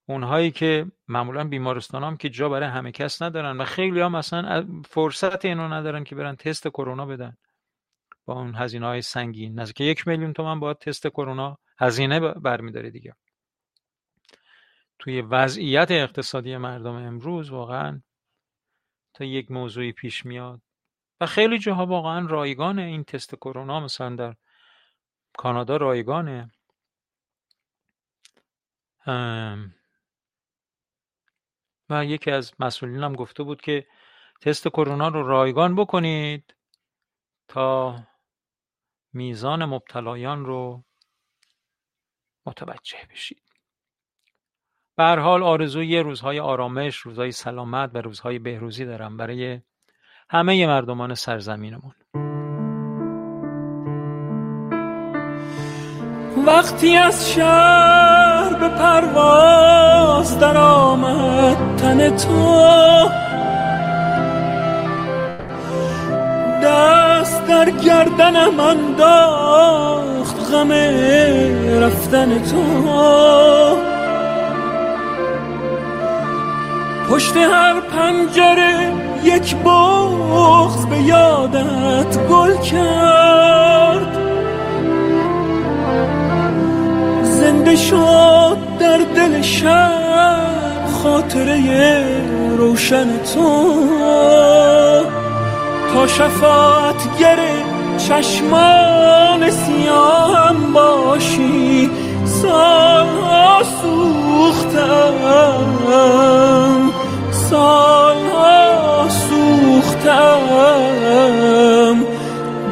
[0.05, 4.67] اونهایی که معمولا بیمارستان هم که جا برای همه کس ندارن و خیلی هم اصلا
[4.85, 7.37] فرصت اینو ندارن که برن تست کرونا بدن.
[8.25, 9.59] با اون هزینه های سنگین.
[9.59, 13.15] نزدیک یک میلیون تومن باید تست کرونا هزینه برمیداره دیگه.
[14.99, 18.01] توی وضعیت اقتصادی مردم امروز واقعا
[19.13, 20.61] تا یک موضوعی پیش میاد
[21.21, 24.35] و خیلی جاها واقعا رایگانه این تست کرونا مثلا در
[25.37, 26.51] کانادا رایگانه.
[31.89, 33.87] و یکی از مسئولین هم گفته بود که
[34.41, 36.55] تست کرونا رو رایگان بکنید
[37.47, 37.99] تا
[39.13, 40.83] میزان مبتلایان رو
[42.45, 43.43] متوجه بشید.
[44.95, 49.17] به هر حال آرزوی روزهای آرامش روزهای سلامت و روزهای بهروزی دارم.
[49.17, 49.61] برای
[50.33, 51.91] همه مردمان سرزمینمون.
[56.47, 62.61] وقتی از شهر به پرواز در آمد تن تو
[66.63, 70.71] دست در گردنم انداخت غم
[71.81, 72.61] رفتن تو.
[77.09, 84.17] پشت هر پنجره یک بغز به یادت گل کرد.
[87.23, 92.03] زنده شد در دل شب خاطره
[92.57, 93.81] روشن تو.
[95.93, 97.51] تا شفاعت گره
[97.97, 101.89] چشمان سیاهم باشی
[102.25, 105.31] سالها سوختم.
[107.51, 110.45] سالها سوختم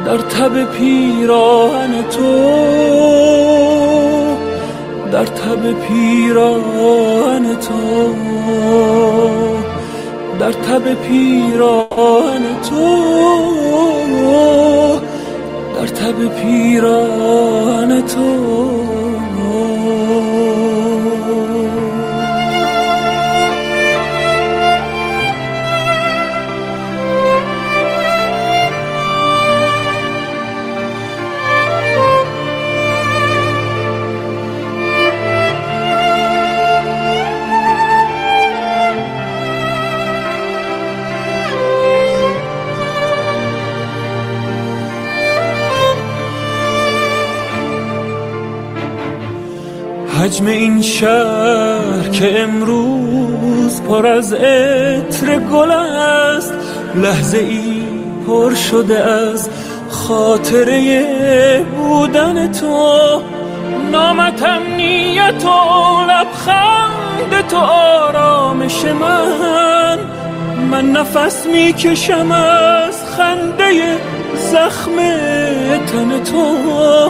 [0.06, 2.34] در تب پیراهن تو
[5.12, 8.14] در تب پیراهن تو
[10.40, 12.86] در تب پیراهن تو
[15.76, 18.99] در تب پیراهن تو.
[50.30, 56.54] حجم این شهر که امروز پر از عطر گل است
[56.94, 57.82] لحظه ای
[58.26, 59.48] پر شده از
[59.90, 63.22] خاطره بودن تو.
[63.92, 69.98] نامتم نیت و لبخند تو آرامش من.
[70.70, 73.98] من نفس می‌کشم از خنده
[74.36, 74.96] زخم
[75.86, 77.09] تن تو.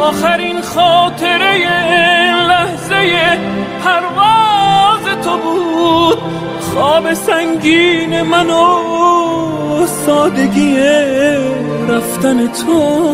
[0.00, 1.58] آخرین خاطره
[2.48, 3.38] لحظه
[3.84, 6.18] پرواز تو بود.
[6.60, 10.76] خواب سنگین من و سادگی
[11.88, 13.04] رفتن تو.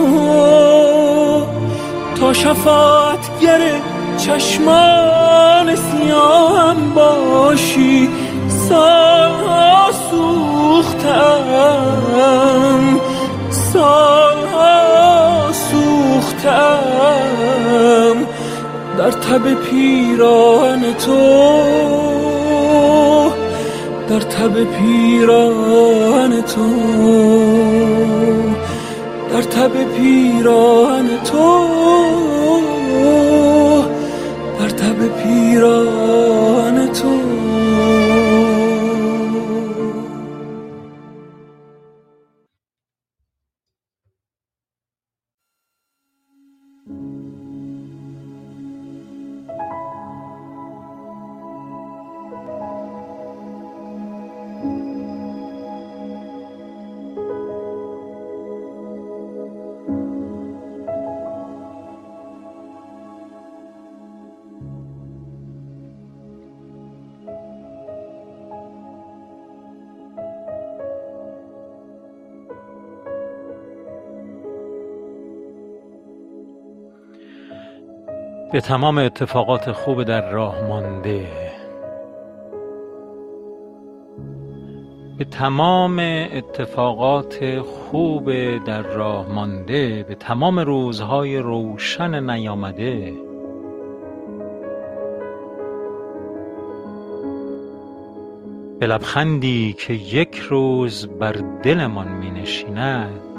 [2.21, 3.81] تا شفاعت گره
[4.19, 8.09] چشمان سیاهم باشی
[8.69, 11.51] سالها سوختم.
[13.51, 14.90] سالها
[18.99, 21.21] در تب پیران تو
[24.09, 26.67] در تب پیران تو
[29.33, 31.67] در تب پیران تو
[34.61, 36.00] در تب پیران
[78.53, 81.27] به تمام اتفاقات خوب در راه مانده.
[85.19, 85.99] به تمام
[86.33, 88.33] اتفاقات خوب
[88.65, 93.13] در راه مانده به تمام روزهای روشن نیامده.
[98.81, 101.33] به لبخندی که یک روز بر
[101.63, 103.30] دلمان می نشیند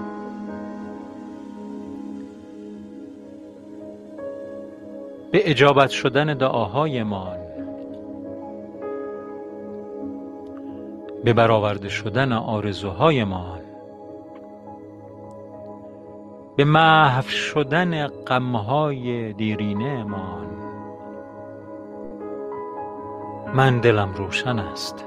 [5.51, 7.37] اجابت شدن دعاهایمان.
[11.23, 13.59] به برآورده شدن آرزوهایمان.
[16.55, 20.47] به محو شدن غمهای دیرینهمان.
[23.53, 25.05] من دلم روشن است.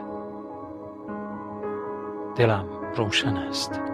[2.36, 2.66] دلم
[2.97, 3.93] روشن است.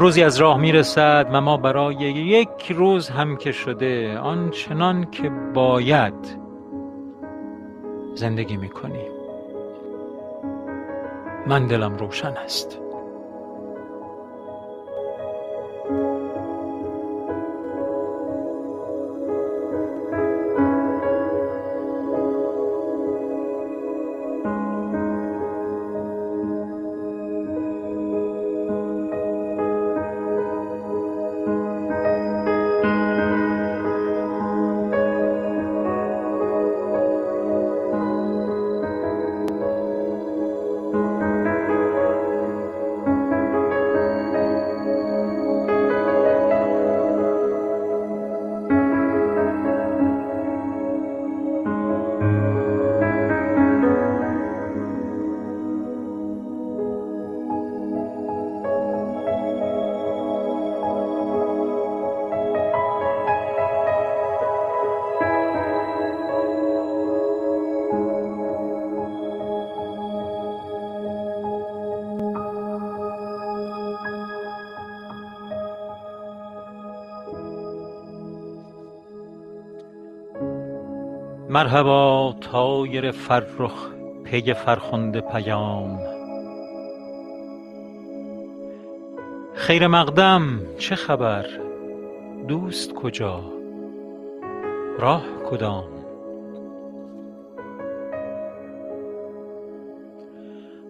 [0.00, 6.14] روزی از راه می‌رسد و ما برای یک روز هم که شده آنچنان که باید
[8.14, 9.10] زندگی می‌کنیم.
[11.46, 12.78] من دلم روشن است.
[81.50, 83.88] مرحبا طایر فرخ
[84.24, 85.98] پی فرخنده پیام.
[89.54, 91.46] خیر مقدم چه خبر؟
[92.48, 93.40] دوست کجا؟
[94.98, 95.88] راه کدام؟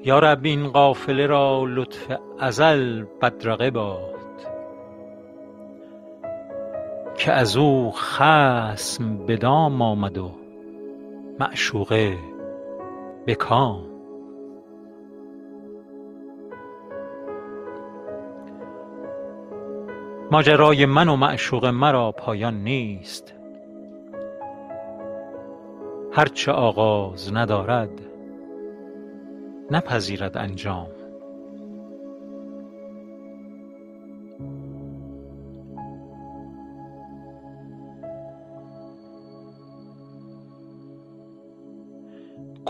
[0.05, 4.11] یا رب این قافله را لطف ازل بدرقه باد.
[7.19, 10.40] که از او خصم به دام آمد و
[11.41, 12.19] معشوقه.
[13.27, 13.87] به کام.
[20.31, 23.35] ماجرای من و معشوق مرا پایان نیست.
[26.13, 28.01] هرچه آغاز ندارد
[29.71, 31.00] نپذیرد انجام.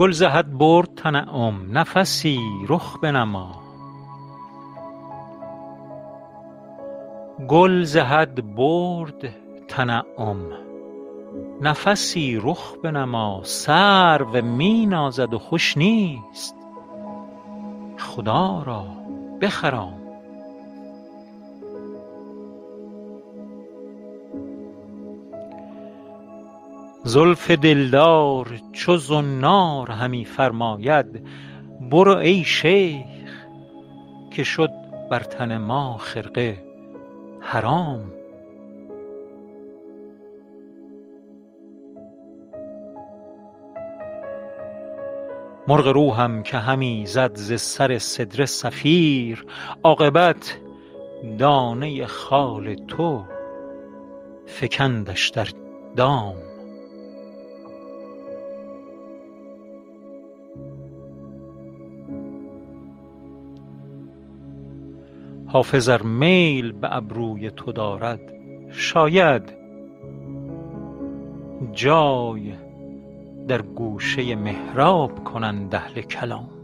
[0.01, 3.63] گل ز حد برد تنعم نفسی رخ بنما.
[7.49, 9.35] گل ز حد برد
[9.69, 10.39] تنعم
[11.61, 13.41] نفسی رخ بنما.
[13.43, 16.57] سرو می نازد و خوش نیست
[17.99, 18.85] خدا را
[19.41, 20.00] بخرام.
[27.11, 31.27] زلف دلدار چو زنار همی فرماید
[31.91, 33.05] برو ای شیخ
[34.31, 34.71] که شد
[35.11, 36.65] بر تن ما خرقه
[37.41, 38.13] حرام.
[45.69, 49.45] مرغ روحم که همی زد ز سر سدره صفیر
[49.83, 50.59] عاقبت
[51.39, 53.25] دانه خال تو
[54.47, 55.49] فکندش در
[55.97, 56.50] دام.
[65.53, 68.21] حافظ میل به ابروی تو دارد.
[68.71, 69.43] شاید
[71.73, 72.53] جای
[73.49, 76.60] در گوشه محراب کنند اهل کلام.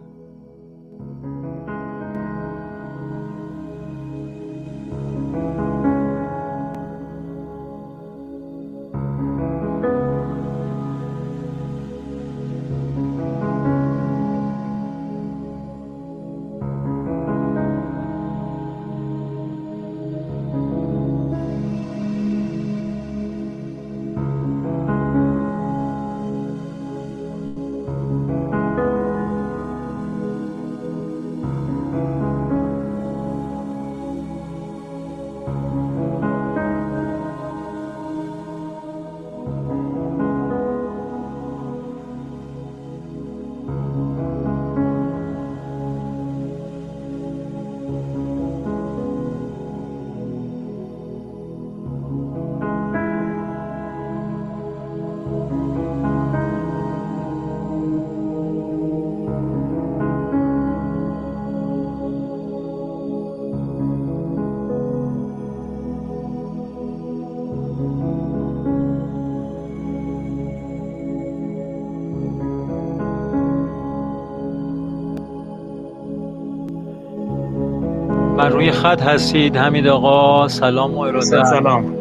[78.66, 80.48] روی خط هستید حمید آقا.
[80.48, 81.24] سلام و ارادت.
[81.24, 81.94] سلام.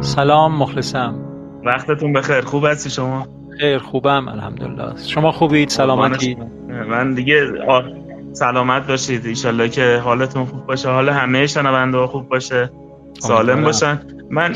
[0.00, 0.58] سلام.
[0.58, 1.14] مخلصم.
[1.64, 2.40] وقتتون بخیر.
[2.40, 3.26] خوب هستی شما؟
[3.60, 4.92] خیر خوبم الحمدلله.
[5.06, 6.38] شما خوبید؟ سلامتید
[6.88, 7.80] من دیگه آ...
[8.32, 9.26] سلامت باشید.
[9.26, 10.88] ایشالله که حالتون خوب باشه.
[10.88, 12.70] حال همه شنونده خوب باشه.
[13.18, 14.00] سالم باشن.
[14.30, 14.54] من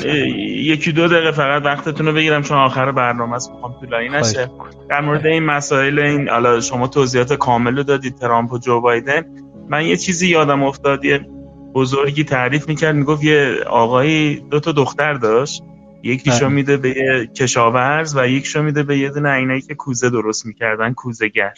[0.64, 3.51] یکی دو دقیقه فقط وقتتون رو بگیرم چون آخر برنامه است.
[3.51, 4.51] می‌خوام طولانی نشه.
[4.90, 8.14] در مورد این مسائل این حالا شما توضیحات کامل رو دادید.
[8.14, 9.24] ترامپ و جو بایدن.
[9.69, 11.27] من یه چیزی یادم افتاد یه
[11.75, 15.63] بزرگی تعریف می‌کرد می‌گفت یه آقایی دو تا دختر داشت
[16.03, 20.47] یکیشو میده به یه کشاورز و یکیشو میده به یه دونه عینایی که کوزه درست
[20.47, 21.55] می‌کردن کوزهگر.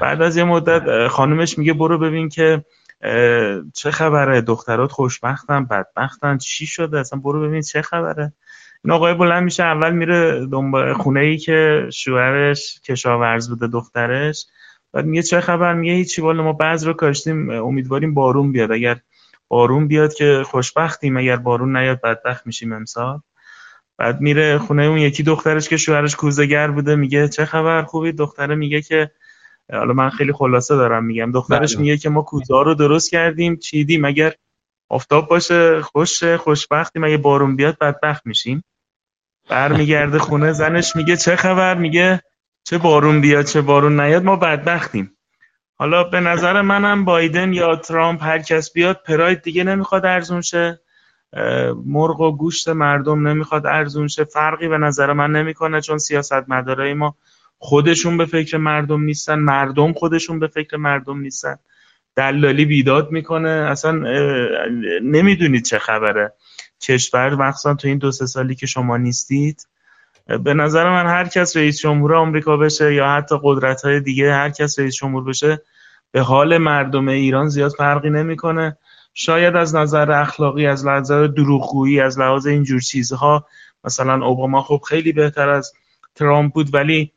[0.00, 2.64] بعد از یه مدت خانمش میگه برو ببین که
[3.74, 8.32] چه خبره دخترات خوشبختن بدبختن چی شده اصلا برو ببین چه خبره.
[8.84, 14.46] این آقای بلند میشه اول میره دنبال خونه ای که شوهرش کشاورز بوده دخترش.
[14.96, 16.22] بعد میگه چه خبر؟ میگه هیچی.
[16.22, 18.72] والا ما بعض رو کاشتیم امیدواریم بارون بیاد.
[18.72, 19.00] اگر
[19.48, 21.16] بارون بیاد که خوشبختیم.
[21.16, 23.20] اگر بارون نیاد بدبخت میشیم امسال.
[23.98, 26.96] بعد میره خونه اون یکی دخترش که شوهرش کوزهگر بوده.
[26.96, 29.10] میگه چه خبر؟ خوبی؟ دختره میگه که
[29.72, 31.32] حالا من خیلی خلاصه دارم میگم.
[31.32, 31.82] دخترش بله.
[31.82, 34.04] میگه که ما کوزه رو درست کردیم چیدیم.
[34.04, 34.34] اگر
[34.88, 37.04] آفتاب باشه خوش خوشبختیم.
[37.04, 38.64] اگه بارون بیاد بدبخت میشیم.
[39.48, 42.22] برمیگرده خونه زنش میگه چه خبر؟ میگه
[42.68, 45.16] چه بارون بیاد چه بارون نیاد ما بدبختیم.
[45.74, 50.80] حالا به نظر منم بایدن یا ترامپ هر کس بیاد پراید دیگه نمی‌خواد ارزون شه.
[51.86, 54.24] مرغ و گوشت مردم نمی‌خواد ارزون شه.
[54.24, 57.16] فرقی به نظر من نمی‌کنه چون سیاست مدارای ما
[57.58, 61.56] خودشون به فکر مردم نیستن مردم خودشون به فکر مردم نیستن.
[62.16, 63.48] دلالی بیداد می‌کنه.
[63.48, 63.92] اصلا
[65.02, 66.32] نمی‌دونید چه خبره.
[66.80, 69.68] کشور مخصوصا تو این دو سه سالی که شما نیستید
[70.26, 74.50] به نظر من هر کس رئیس جمهور آمریکا بشه یا حتی قدرت های دیگه هر
[74.50, 75.62] کس رئیس جمهور بشه
[76.10, 78.78] به حال مردم ایران زیاد فرقی نمی‌کنه.
[79.14, 83.46] شاید از نظر اخلاقی از نظر دروغگویی از لحاظ اینجور چیزها
[83.84, 85.72] مثلا اوباما خب خیلی بهتر از
[86.14, 87.12] ترامپ بود ولی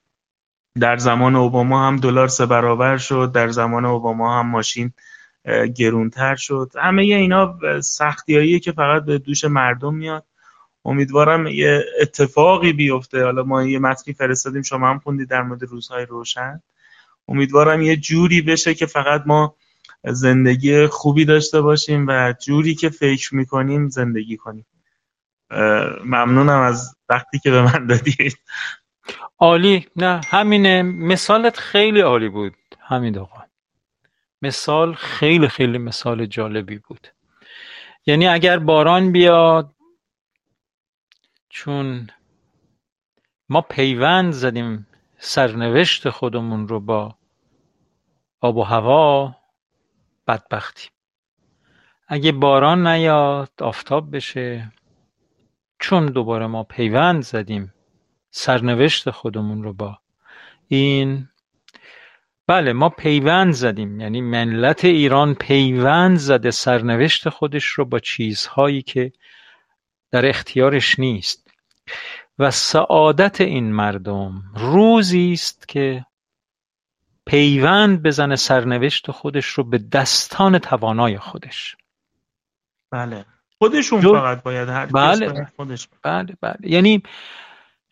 [0.80, 4.94] در زمان اوباما هم دلار سه برابر شد در زمان اوباما هم ماشین
[5.76, 6.72] گرونتر شد.
[6.76, 10.26] همه اینا سختیاییه که فقط به دوش مردم میاد.
[10.86, 13.24] امیدوارم یه اتفاقی بیفته.
[13.24, 16.62] حالا ما یه متنی فرستادیم شما هم خوندید در مورد روزهای روشن.
[17.28, 19.56] امیدوارم یه جوری بشه که فقط ما
[20.04, 24.66] زندگی خوبی داشته باشیم و جوری که فکر می‌کنیم زندگی کنیم.
[26.06, 28.38] ممنونم از وقتی که به من دادید.
[29.40, 29.88] عالی.
[29.96, 30.82] نه همینه.
[30.82, 33.40] مثالت خیلی عالی بود همین آقا.
[34.42, 37.08] مثال خیلی خیلی مثال جالبی بود.
[38.06, 39.76] یعنی اگر باران بیاد
[41.60, 42.10] چون
[43.50, 44.88] ما پیوند زدیم
[45.18, 47.16] سرنوشت خودمون رو با
[48.42, 49.36] آب و هوا
[50.28, 50.90] بدبختی
[52.08, 54.72] اگه باران نیاد آفتاب بشه
[55.80, 57.74] چون دوباره ما پیوند زدیم
[58.32, 60.00] سرنوشت خودمون رو با
[60.68, 61.30] این
[62.48, 64.02] بله ما پیوند زدیم.
[64.02, 69.12] یعنی ملت ایران پیوند زده سرنوشت خودش رو با چیزهایی که
[70.12, 71.49] در اختیارش نیست.
[72.40, 76.06] و سعادت این مردم روزی است که
[77.26, 81.76] پیوند بزنه سرنوشت خودش رو به دستان توانای خودش.
[82.92, 83.26] بله.
[83.58, 85.52] خودشون فقط باید هر بله.
[85.56, 86.58] خودش بله بله.
[86.62, 87.04] یعنی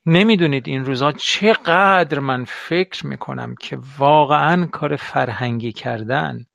[0.05, 6.45] نمی‌دونید این روزا چقدر من فکر می‌کنم که واقعا کار فرهنگی کردن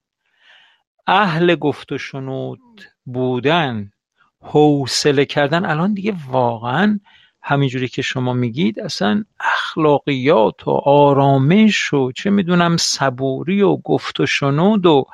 [1.06, 2.60] اهل گفت و شنود
[3.04, 3.92] بودن
[4.40, 7.00] حوصله کردن الان دیگه واقعا
[7.42, 14.26] همینجوری که شما میگید اصلا اخلاقیات و آرامش و چه می‌دونم صبوری و گفت و
[14.26, 15.06] شنود و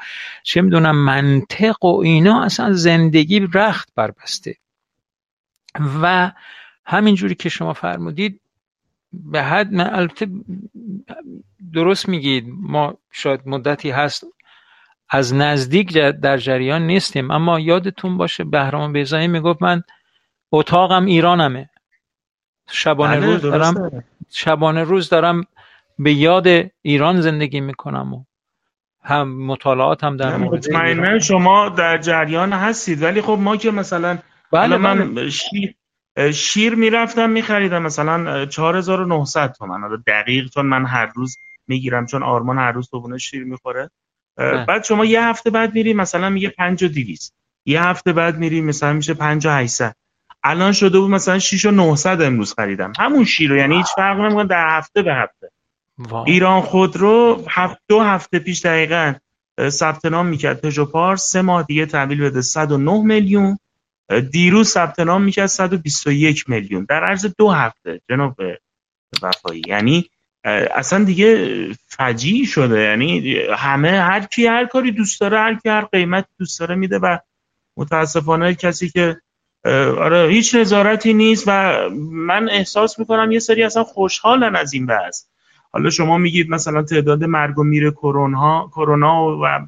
[0.43, 4.57] چه می‌دونم منطق و اینا اصلا زندگی رخت بربسته
[6.03, 6.33] و
[6.85, 8.41] همینجوری که شما فرمودید
[9.13, 10.29] به حد من البته
[11.73, 14.25] درست میگید ما شاید مدتی هست
[15.11, 19.83] از نزدیک در جریان نیستیم اما یادتون باشه بهرام بیزایی می‌گفت من
[20.53, 21.71] اتاقم ایرانمه.
[22.71, 25.45] شبانه بله، روز دارم شبانه روز دارم
[25.99, 26.47] به یاد
[26.83, 28.25] ایران زندگی می‌کنم و
[29.03, 34.19] هم مطالعات هم در مورد شما در جریان هستید ولی خب ما که مثلا
[34.53, 35.31] بله من بله.
[35.31, 35.75] شیر,
[36.33, 40.03] شیر می‌رفتم میخریدم مثلا 4900 تومن.
[40.07, 43.91] دقیق چون من هر روز می‌گیرم چون آرمان هر روز صبحونه شیر می‌خوره.
[44.37, 44.65] بله.
[44.65, 48.61] بعد شما یه هفته بعد میری مثلا میگه 5 و 200 یه هفته بعد میری
[48.61, 49.95] مثلا میشه 5 و 800
[50.49, 52.93] الان شده بود مثلا 6 و 900 امروز خریدم.
[52.99, 55.51] همون شیر رو یعنی هیچ فرق نمی‌کنه در هفته به هفته.
[56.27, 59.15] ایران خودرو هفت دو هفته پیش دقیقا
[59.69, 60.61] ثبت نام می‌کرد.
[60.61, 63.59] پژو پارس سه ماه دیگه تحویل بده 109 میلیون.
[64.31, 66.87] دیروز ثبت نام می‌کرد 121 میلیون.
[66.89, 68.37] در عرض دو هفته جناب
[69.23, 69.63] وفایی.
[69.67, 70.11] یعنی
[70.75, 72.81] اصلا دیگه فجیع شده.
[72.81, 76.99] یعنی همه هر کی هر کاری دوست داره هر کی هر قیمت دوست داره میده
[76.99, 77.19] و
[77.77, 79.17] متاسفانه کسی که
[79.65, 81.81] آره هیچ نظارتی نیست و
[82.11, 85.25] من احساس می‌کنم یه سری اصلا خوشحالن از این بحث.
[85.73, 89.67] حالا شما میگید مثلا تعداد مرگ و میر کرونا کرونا و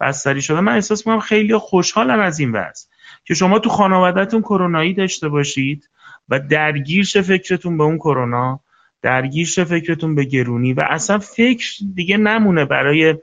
[0.00, 0.60] بستری شده.
[0.60, 2.86] من احساس می‌کنم خیلی خوشحالن از این بحث.
[3.24, 5.90] که شما تو خانوادهتون کرونایی داشته باشید
[6.28, 8.60] و درگیر شه فکرتون به اون کرونا
[9.02, 13.14] درگیر شه فکرتون به گرونی و اصلا فکر دیگه نمونه برای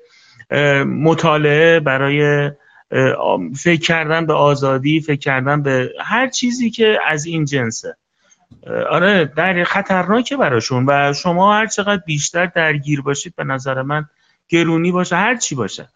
[0.86, 2.52] مطالعه برای
[3.56, 7.98] فکر کردن به آزادی فکر کردن به هر چیزی که از این جنسه.
[8.90, 14.06] آره در خطرناکه براشون و شما هر چقدر بیشتر درگیر باشید به نظر من
[14.50, 15.90] گرونی باشه هر چی باشه.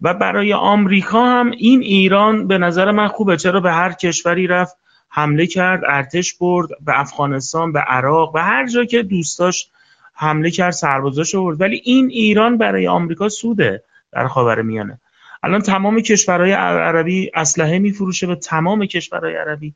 [0.00, 3.36] و برای آمریکا هم این ایران به نظر من خوبه.
[3.36, 4.76] چرا؟ به هر کشوری رفت
[5.08, 9.70] حمله کرد ارتش برد به افغانستان به عراق و هر جا که دوستاش
[10.14, 11.60] حمله کرد سربازاش برد.
[11.60, 13.82] ولی این ایران برای آمریکا سوده
[14.12, 15.00] در خاور میانه
[15.42, 19.74] الان تمام کشورهای عربی اسلحه میفروشه به تمام کشورهای عربی.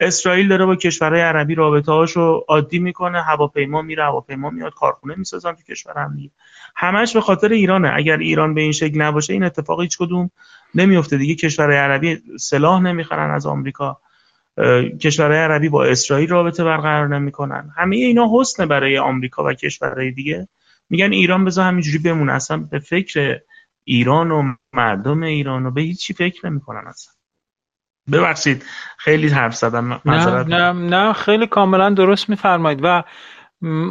[0.00, 5.52] اسرائیل داره با کشورهای عربی رابطه هاشو عادی می‌کنه هواپیما میره هواپیما میاد کارخونه می‌سازن
[5.52, 6.30] تو کشور هم دیگه.
[6.76, 7.90] همش به خاطر ایرانه.
[7.94, 10.30] اگر ایران به این شکل نباشه این اتفاق هیچ کدوم
[10.74, 11.34] نمیفته دیگه.
[11.34, 13.98] کشورهای عربی سلاح نمی‌خرن از آمریکا.
[15.00, 17.70] کشورهای عربی با اسرائیل رابطه برقرار نمی‌کنن.
[17.76, 20.48] همه اینا حسنه برای آمریکا و کشورهای دیگه.
[20.90, 22.32] میگن ایران بذار همینجوری بمونه.
[22.32, 23.38] اصلا به فکر
[23.88, 27.12] ایران و مردم ایران و به هیچی فکر نمی‌کنن اصلا.
[28.12, 28.64] ببخشید
[28.98, 33.04] خیلی حرف زدم نه نه نه خیلی کاملا درست میفرمایید و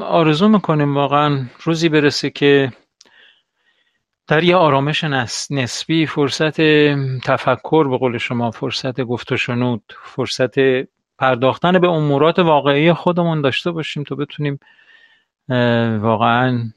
[0.04, 2.72] آرزو می‌کنیم واقعا روزی برسه که
[4.28, 5.04] در یه آرامش
[5.52, 6.62] نسبی فرصت
[7.22, 10.56] تفکر به قول شما فرصت گفت و شنود فرصت
[11.18, 14.60] پرداختن به امورات واقعی خودمون داشته باشیم تا بتونیم
[16.00, 16.72] واقعا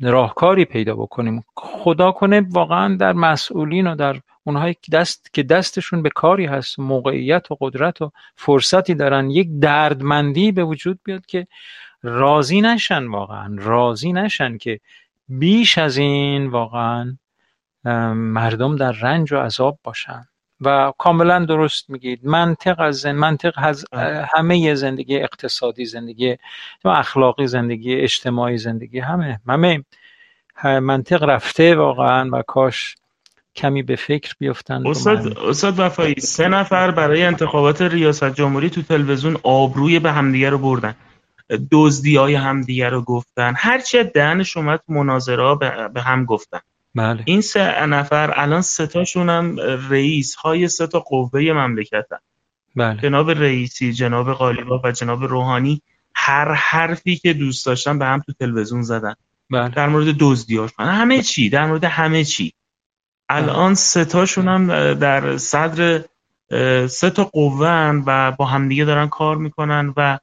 [0.00, 1.44] راهکاری پیدا بکنیم.
[1.54, 6.78] خدا کنه واقعا در مسئولین و در اونهایی که دست که دستشون به کاری هست
[6.78, 11.46] موقعیت و قدرت و فرصتی دارن یک دردمندی به وجود بیاد که
[12.02, 14.80] راضی نشن واقعا راضی نشن که
[15.28, 17.16] بیش از این واقعا
[18.14, 20.24] مردم در رنج و عذاب باشن.
[20.60, 22.20] و کاملا درست میگید.
[22.22, 23.12] منطق از زن...
[23.12, 23.84] منطق از
[24.36, 26.36] همه زندگی اقتصادی زندگی
[26.84, 29.84] اخلاقی زندگی اجتماعی زندگی همه همه.
[30.64, 32.94] منطق رفته واقعا و کاش
[33.56, 39.36] کمی به فکر بیفتن استاد استاد وفایی سه نفر برای انتخابات ریاست جمهوری تو تلویزیون
[39.42, 40.94] آبروی به همدیگه رو بردن.
[41.70, 43.54] دزدی های همدیگه رو گفتن.
[43.56, 45.54] هرچی دهنش اومد مناظره
[45.94, 46.60] به هم گفتن.
[46.98, 47.22] بله.
[47.24, 49.56] این سه نفر الان ستاشون هم
[49.90, 52.18] رئیس های سه تا قوه مملکتن
[52.76, 53.00] بله.
[53.02, 55.82] جناب رئیسی جناب قالیباف و جناب روحانی
[56.14, 59.14] هر حرفی که دوست داشتن به هم تو تلویزیون زدن
[59.50, 59.68] بله.
[59.68, 62.52] در مورد دزدیاش همه چی در مورد همه چی
[63.28, 66.04] الان ستاشون هم در صدر
[66.86, 70.18] سه تا قوه و با همدیگه دارن کار می‌کنن و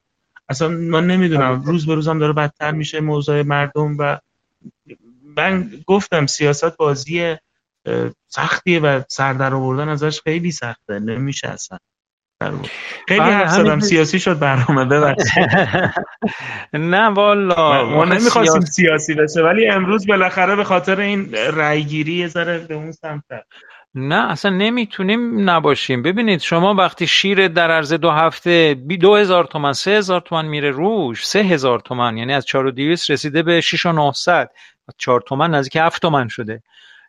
[0.48, 4.18] اصلا من نمی‌دونم روز به روزم داره بدتر میشه موضوع مردم و
[5.36, 7.36] من گفتم سیاست بازی
[8.28, 11.78] سختیه و سردر آوردن ازش خیلی سخته نمیشه اصلا
[13.08, 15.48] خیلی بله، حرف زدم سیاسی شد برنامه ببخشید.
[16.72, 19.14] نه والا ما نمی‌خواستیم سیاسی.
[19.14, 23.24] بشه ولی امروز بالاخره به خاطر این رأیگیری یه ذره به اون سمت
[23.94, 26.02] نه اصلا نمی‌تونیم نباشیم.
[26.02, 30.70] ببینید شما وقتی شیر در عرض دو هفته دو هزار تومن سه هزار تومن میره
[30.70, 34.50] روش سه هزار تومن یعنی از چار و دیویس رسیده به شیش و نهصد
[34.98, 36.62] چهار تومن نزدیک هفت تومن شده.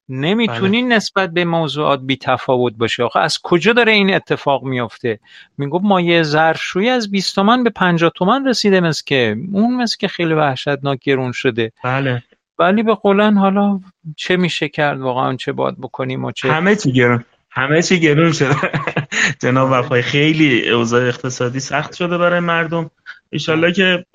[0.09, 0.95] نمی‌تونی بله.
[0.95, 5.19] نسبت به موضوعات بی تفاوت باشه آخه از کجا داره این اتفاق میفته
[5.57, 10.07] می‌گفت مایه ظرفشویی از 20 تومن به 50 تومن رسیده مثل که اون مثل که
[10.07, 11.71] خیلی وحشتناک گرون شده.
[11.83, 12.23] بله.
[12.59, 13.79] ولی به قولن حالا
[14.17, 18.31] چه میشه کرد؟ واقعا چه باید بکنیم و چه همه چی گرون همه چی گرون
[18.31, 18.55] شده.
[19.41, 22.91] جناب وفای خیلی اوضاع اقتصادی سخت شده برای مردم.
[23.31, 24.05] ایشالله که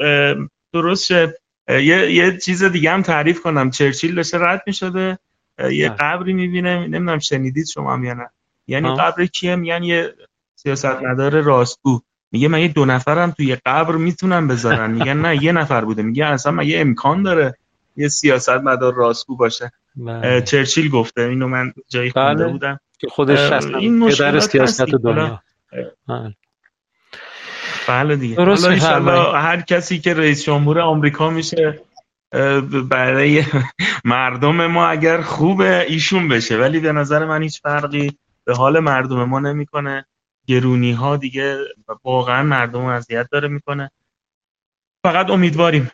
[0.73, 1.35] درست شه.
[1.81, 3.71] یه, یه چیز دیگه هم تعریف کنم.
[3.71, 5.19] چرچیل داشته رد می‌شده.
[5.71, 6.79] یه قبری می‌بینه.
[6.79, 8.31] نمی‌دونم شنیدید شما هم یا نه.
[8.67, 8.99] یعنی آه.
[8.99, 10.15] قبر کیه میگن یه
[10.55, 12.01] سیاستمدار راستگو.
[12.33, 14.91] میگه من یه دو نفرم توی یه قبر می‌تونم بذارن.
[14.99, 16.03] میگن نه یه نفر بوده.
[16.03, 17.55] میگه اصلا من یه امکان داره
[17.97, 19.73] یه سیاستمدار راستگو باشه.
[19.97, 20.43] بله.
[20.43, 21.23] چرچیل گفته.
[21.23, 22.53] اینو من جایی خونده بله.
[22.53, 22.81] بودم.
[22.99, 25.43] که خودش این پدر سیاست دنیا.
[27.89, 28.17] بله.
[28.17, 28.37] دیگه.
[28.37, 31.81] حالا هر کسی که رئیس جمهور آمریکا میشه
[32.89, 33.45] برای
[34.05, 36.59] مردم ما اگر خوبه ایشون بشه.
[36.59, 38.13] ولی به نظر من هیچ فرقی
[38.45, 40.07] به حال مردم ما نمی‌کنه.
[40.47, 41.59] گرونی ها دیگه
[42.05, 43.91] واقعا مردم اذیت داره می‌کنه.
[45.07, 45.91] فقط امیدواریم.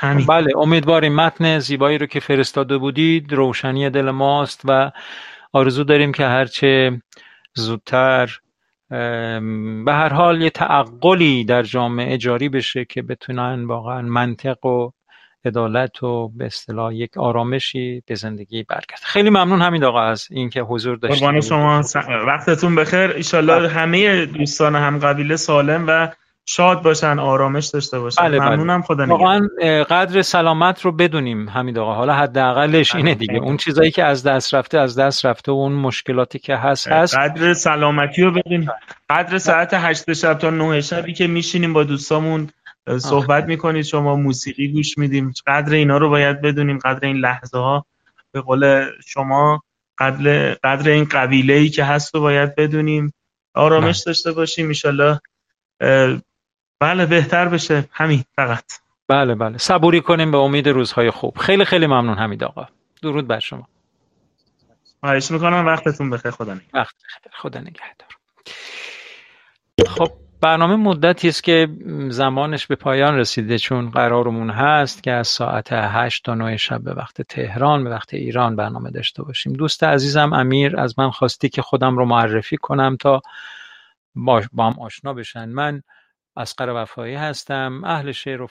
[0.00, 0.26] همین.
[0.26, 1.14] بله امیدواریم.
[1.14, 4.90] متن زیبایی رو که فرستاده بودید روشنی دل ماست و
[5.52, 7.02] آرزو داریم که هرچه
[7.54, 8.38] زودتر
[9.84, 14.90] به هر حال یه تعقلی در جامعه جاری بشه که بتونن واقعا منطق و
[15.44, 20.60] عدالت و به اصطلاح یک آرامشی به زندگی برگرد خیلی ممنون همین آقا از اینکه
[20.60, 21.20] حضور داشتید.
[21.20, 21.82] قربان شما
[22.26, 23.10] وقتتون بخیر.
[23.10, 23.68] ایشالله بله.
[23.68, 26.08] همه دوستان هم قبیله سالم و
[26.46, 28.22] شاد باشن آرامش داشته باشن.
[28.22, 28.48] بله, بله.
[28.48, 29.48] ممنونم خدا واقعا
[29.90, 31.94] قدر سلامت رو بدونیم حمید آقا.
[31.94, 33.36] حالا حداقلش اینه دیگه.
[33.36, 37.16] اون چیزایی که از دست رفته از دست رفته و اون مشکلاتی که هست هست.
[37.16, 38.68] قدر سلامتی رو بدونیم.
[39.10, 42.50] قدر ساعت 8 شب تا 9 شبی که میشینیم با دوستامون
[42.98, 43.84] صحبت می‌کنید.
[43.84, 45.32] شما موسیقی گوش میدیم.
[45.46, 46.78] قدر اینا رو باید بدونیم.
[46.78, 47.86] قدر این لحظه ها
[48.32, 49.62] به قول شما
[49.98, 53.12] قدر, قدر این قبیله ای که هست رو باید بدونیم.
[53.54, 54.04] آرامش بله.
[54.06, 55.20] داشته باشیم ایشالله
[56.84, 57.88] بله بهتر بشه.
[57.92, 58.64] همین فقط.
[59.08, 59.58] بله بله.
[59.58, 61.38] صبوری کنیم به امید روزهای خوب.
[61.38, 62.66] خیلی خیلی ممنون حمید آقا.
[63.02, 63.68] درود بر شما.
[65.00, 65.66] خواهش می‌کنم.
[65.66, 66.30] وقتتون بخیر.
[66.30, 66.80] خدا نگهدار.
[66.80, 66.94] وقت
[67.32, 68.08] خدا نگهدار.
[69.88, 71.68] خب برنامه مدتی است که
[72.08, 76.94] زمانش به پایان رسیده چون قرارمون هست که از ساعت 8 تا 9 شب به
[76.94, 79.52] وقت تهران به وقت ایران برنامه داشته باشیم.
[79.52, 83.22] دوست عزیزم امیر از من خواستی که خودم رو معرفی کنم تا
[84.14, 85.48] با هم آشنا بشن.
[85.48, 85.82] من
[86.36, 88.48] اسقر وفایی هستم اهل شعر و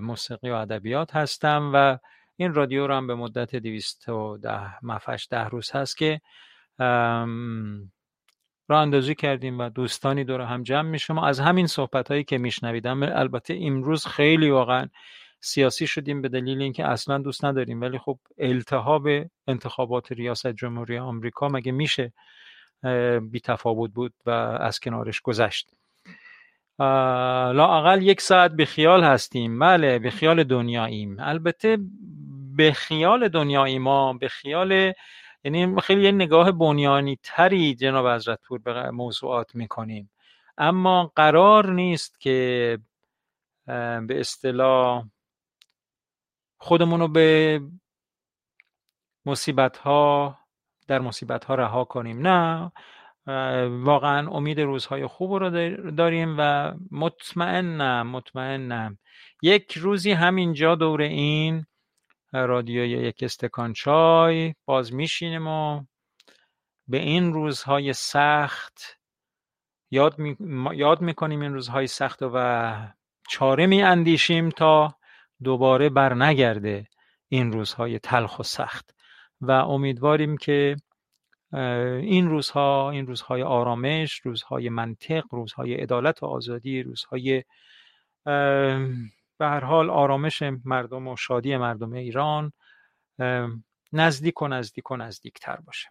[0.00, 1.98] موسیقی و ادبیات هستم و
[2.36, 6.20] این رادیو رو هم به مدت 210 مفش ده روز هست که
[8.68, 13.02] را اندازی کردیم و دوستانی دور هم جمع میشم از همین صحبت هایی که میشنویدم
[13.02, 14.88] البته امروز خیلی واقعا
[15.40, 19.08] سیاسی شدیم به دلیل اینکه اصلا دوست نداریم ولی خب التهاب
[19.46, 22.12] انتخابات ریاست جمهوری آمریکا مگه میشه
[23.30, 25.70] بی تفاوت بود و از کنارش گذشت.
[26.78, 29.58] لاقل یک ساعت به خیال هستیم.
[29.58, 31.16] بله به خیال دنیاییم.
[31.20, 31.78] البته
[32.56, 34.92] به خیال دنیایی ما به خیال
[35.44, 40.10] یعنی خیلی یه نگاه بنیانی تری جناب حضرت پور به موضوعات می‌کنیم.
[40.58, 42.78] اما قرار نیست که
[43.66, 45.04] به اصطلاح
[46.58, 47.60] خودمون رو به
[49.26, 50.38] مصیبت ها
[50.88, 52.26] در مصیبت ها رها کنیم.
[52.26, 52.72] نه.
[53.68, 55.50] واقعا امید روزهای خوب رو
[55.90, 58.98] داریم و مطمئنم مطمئنم
[59.42, 61.66] یک روزی همینجا دور این
[62.32, 65.84] رادیوی یک استکان چای باز میشینیم و
[66.88, 68.98] به این روزهای سخت
[69.90, 70.36] یاد, می...
[70.74, 72.74] یاد می‌کنیم این روزهای سخت و
[73.30, 74.94] چاره می اندیشیم تا
[75.44, 76.86] دوباره بر نگرده
[77.28, 78.94] این روزهای تلخ و سخت
[79.40, 80.76] و امیدواریم که
[81.52, 87.44] این روزها این روزهای آرامش روزهای منطق روزهای عدالت و آزادی روزهای
[89.38, 92.52] به هر حال آرامش مردم و شادی مردم ایران
[93.92, 95.88] نزدیک و نزدیک و نزدیکتر باشه.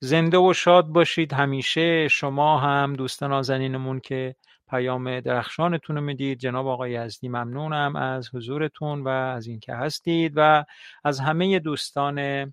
[0.00, 2.08] زنده و شاد باشید همیشه.
[2.08, 4.36] شما هم دوستان نازنینمون که
[4.70, 6.38] پیام درخشانتون رو می‌دید.
[6.38, 10.64] جناب آقای یزدی ممنونم از حضورتون و از اینکه هستید و
[11.04, 12.52] از همه دوستان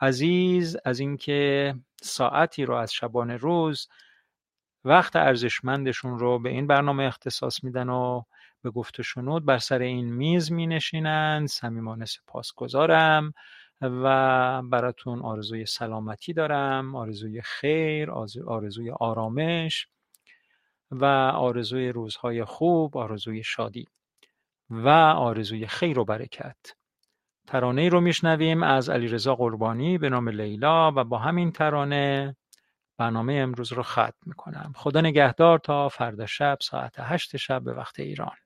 [0.00, 3.88] عزیز از اینکه ساعتی رو از شبانه روز
[4.84, 8.22] وقت ارزشمندشون رو به این برنامه اختصاص میدن و
[8.62, 13.32] به گفت و شنود بر سر این میز می نشینند صمیمانه سپاسگزارم
[13.80, 18.10] و براتون آرزوی سلامتی دارم آرزوی خیر
[18.46, 19.88] آرزوی آرامش
[20.90, 23.88] و آرزوی روزهای خوب آرزوی شادی
[24.70, 26.79] و آرزوی خیر و برکت.
[27.46, 32.36] ترانه ای رو میشنویم از علیرضا قربانی به نام لیلا و با همین ترانه
[32.98, 34.72] برنامه امروز رو ختم می‌کنم.
[34.76, 38.36] خدا نگهدار تا فردا شب ساعت هشت شب به وقت ایران.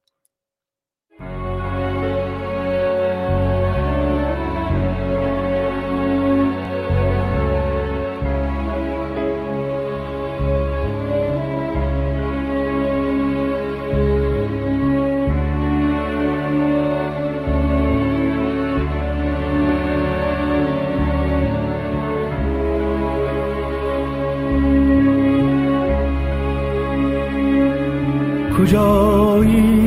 [28.65, 29.85] کجایی؟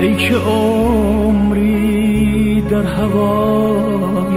[0.00, 1.80] ای که عمری
[2.60, 4.30] در هوایت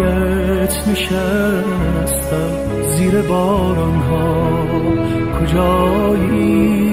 [0.87, 2.51] نشستم
[2.83, 4.49] زیر باران ها
[5.39, 6.89] کجایی؟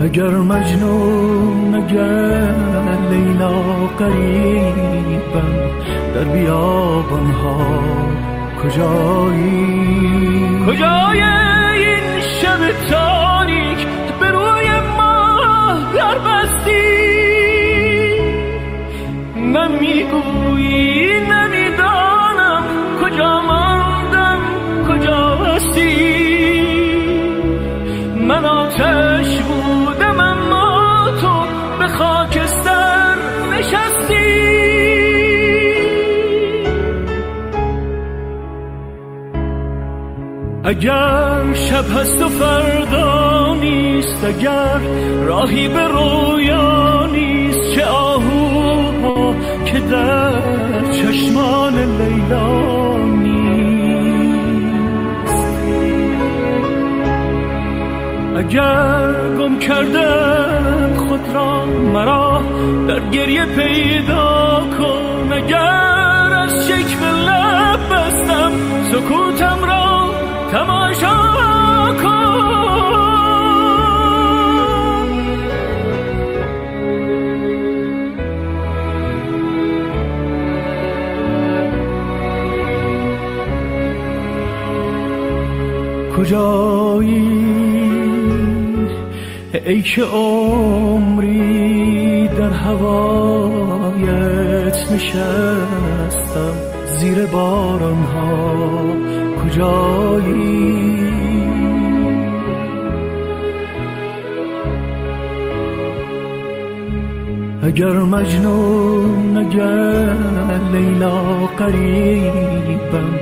[0.00, 2.54] اگر مجنون اگر
[3.10, 3.62] لیلا
[3.98, 5.52] قریبم
[6.14, 8.07] در بیابان ها
[8.62, 9.68] کجایی؟
[10.66, 12.60] کجای این شب
[12.90, 13.86] تاریک
[14.20, 15.38] به روی ما
[15.94, 16.98] در بستی؟
[19.36, 22.62] نمی‌گویی نمی‌دانم
[23.02, 24.40] کجا ماندم
[24.88, 26.07] کجا بستی
[40.68, 44.78] اگر شب هست و فردا نیست اگر
[45.24, 49.34] راهی به رویا نیست چه آهو
[49.64, 50.32] که در
[50.92, 53.48] چشمان لیلا نیست.
[58.36, 62.42] اگر گم کردم خود را مرا
[62.88, 68.52] در گریه پیدا کن اگر از شکل لب بستم
[68.92, 69.27] را
[70.50, 71.28] تماشا
[89.68, 91.48] ای که عمری
[92.28, 93.56] در هوایت
[94.92, 96.54] نشستم
[96.98, 98.97] زیر بارانها.
[99.58, 100.98] کجایی
[107.62, 110.14] اگر مجنون اگر
[110.72, 113.20] لیلا قریبم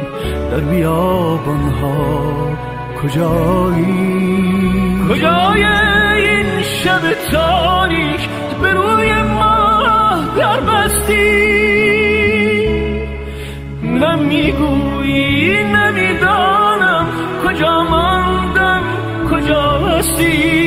[0.50, 2.56] در بیابان ها
[3.02, 4.56] کجایی؟
[5.10, 7.00] کجای این شب
[7.32, 8.28] تاریک
[8.62, 11.95] به روی ما در بستی؟
[14.02, 17.06] نمی‌گویی نمی‌دانم
[17.44, 18.82] کجا ماندم
[19.30, 20.66] کجا هستی.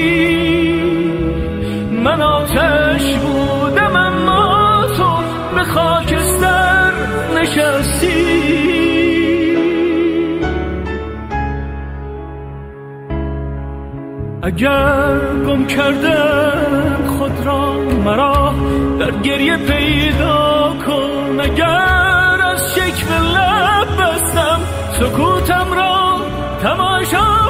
[2.03, 5.09] من آتش بودم اما تو
[5.55, 6.91] به خاکستر
[7.35, 8.39] نشستی.
[14.43, 17.73] اگر گم کردم خود را
[18.05, 18.53] مرا
[18.99, 21.39] در گریه پیدا کن.
[21.39, 21.98] اگر
[24.99, 26.21] سکوتم را
[26.61, 27.48] تماشا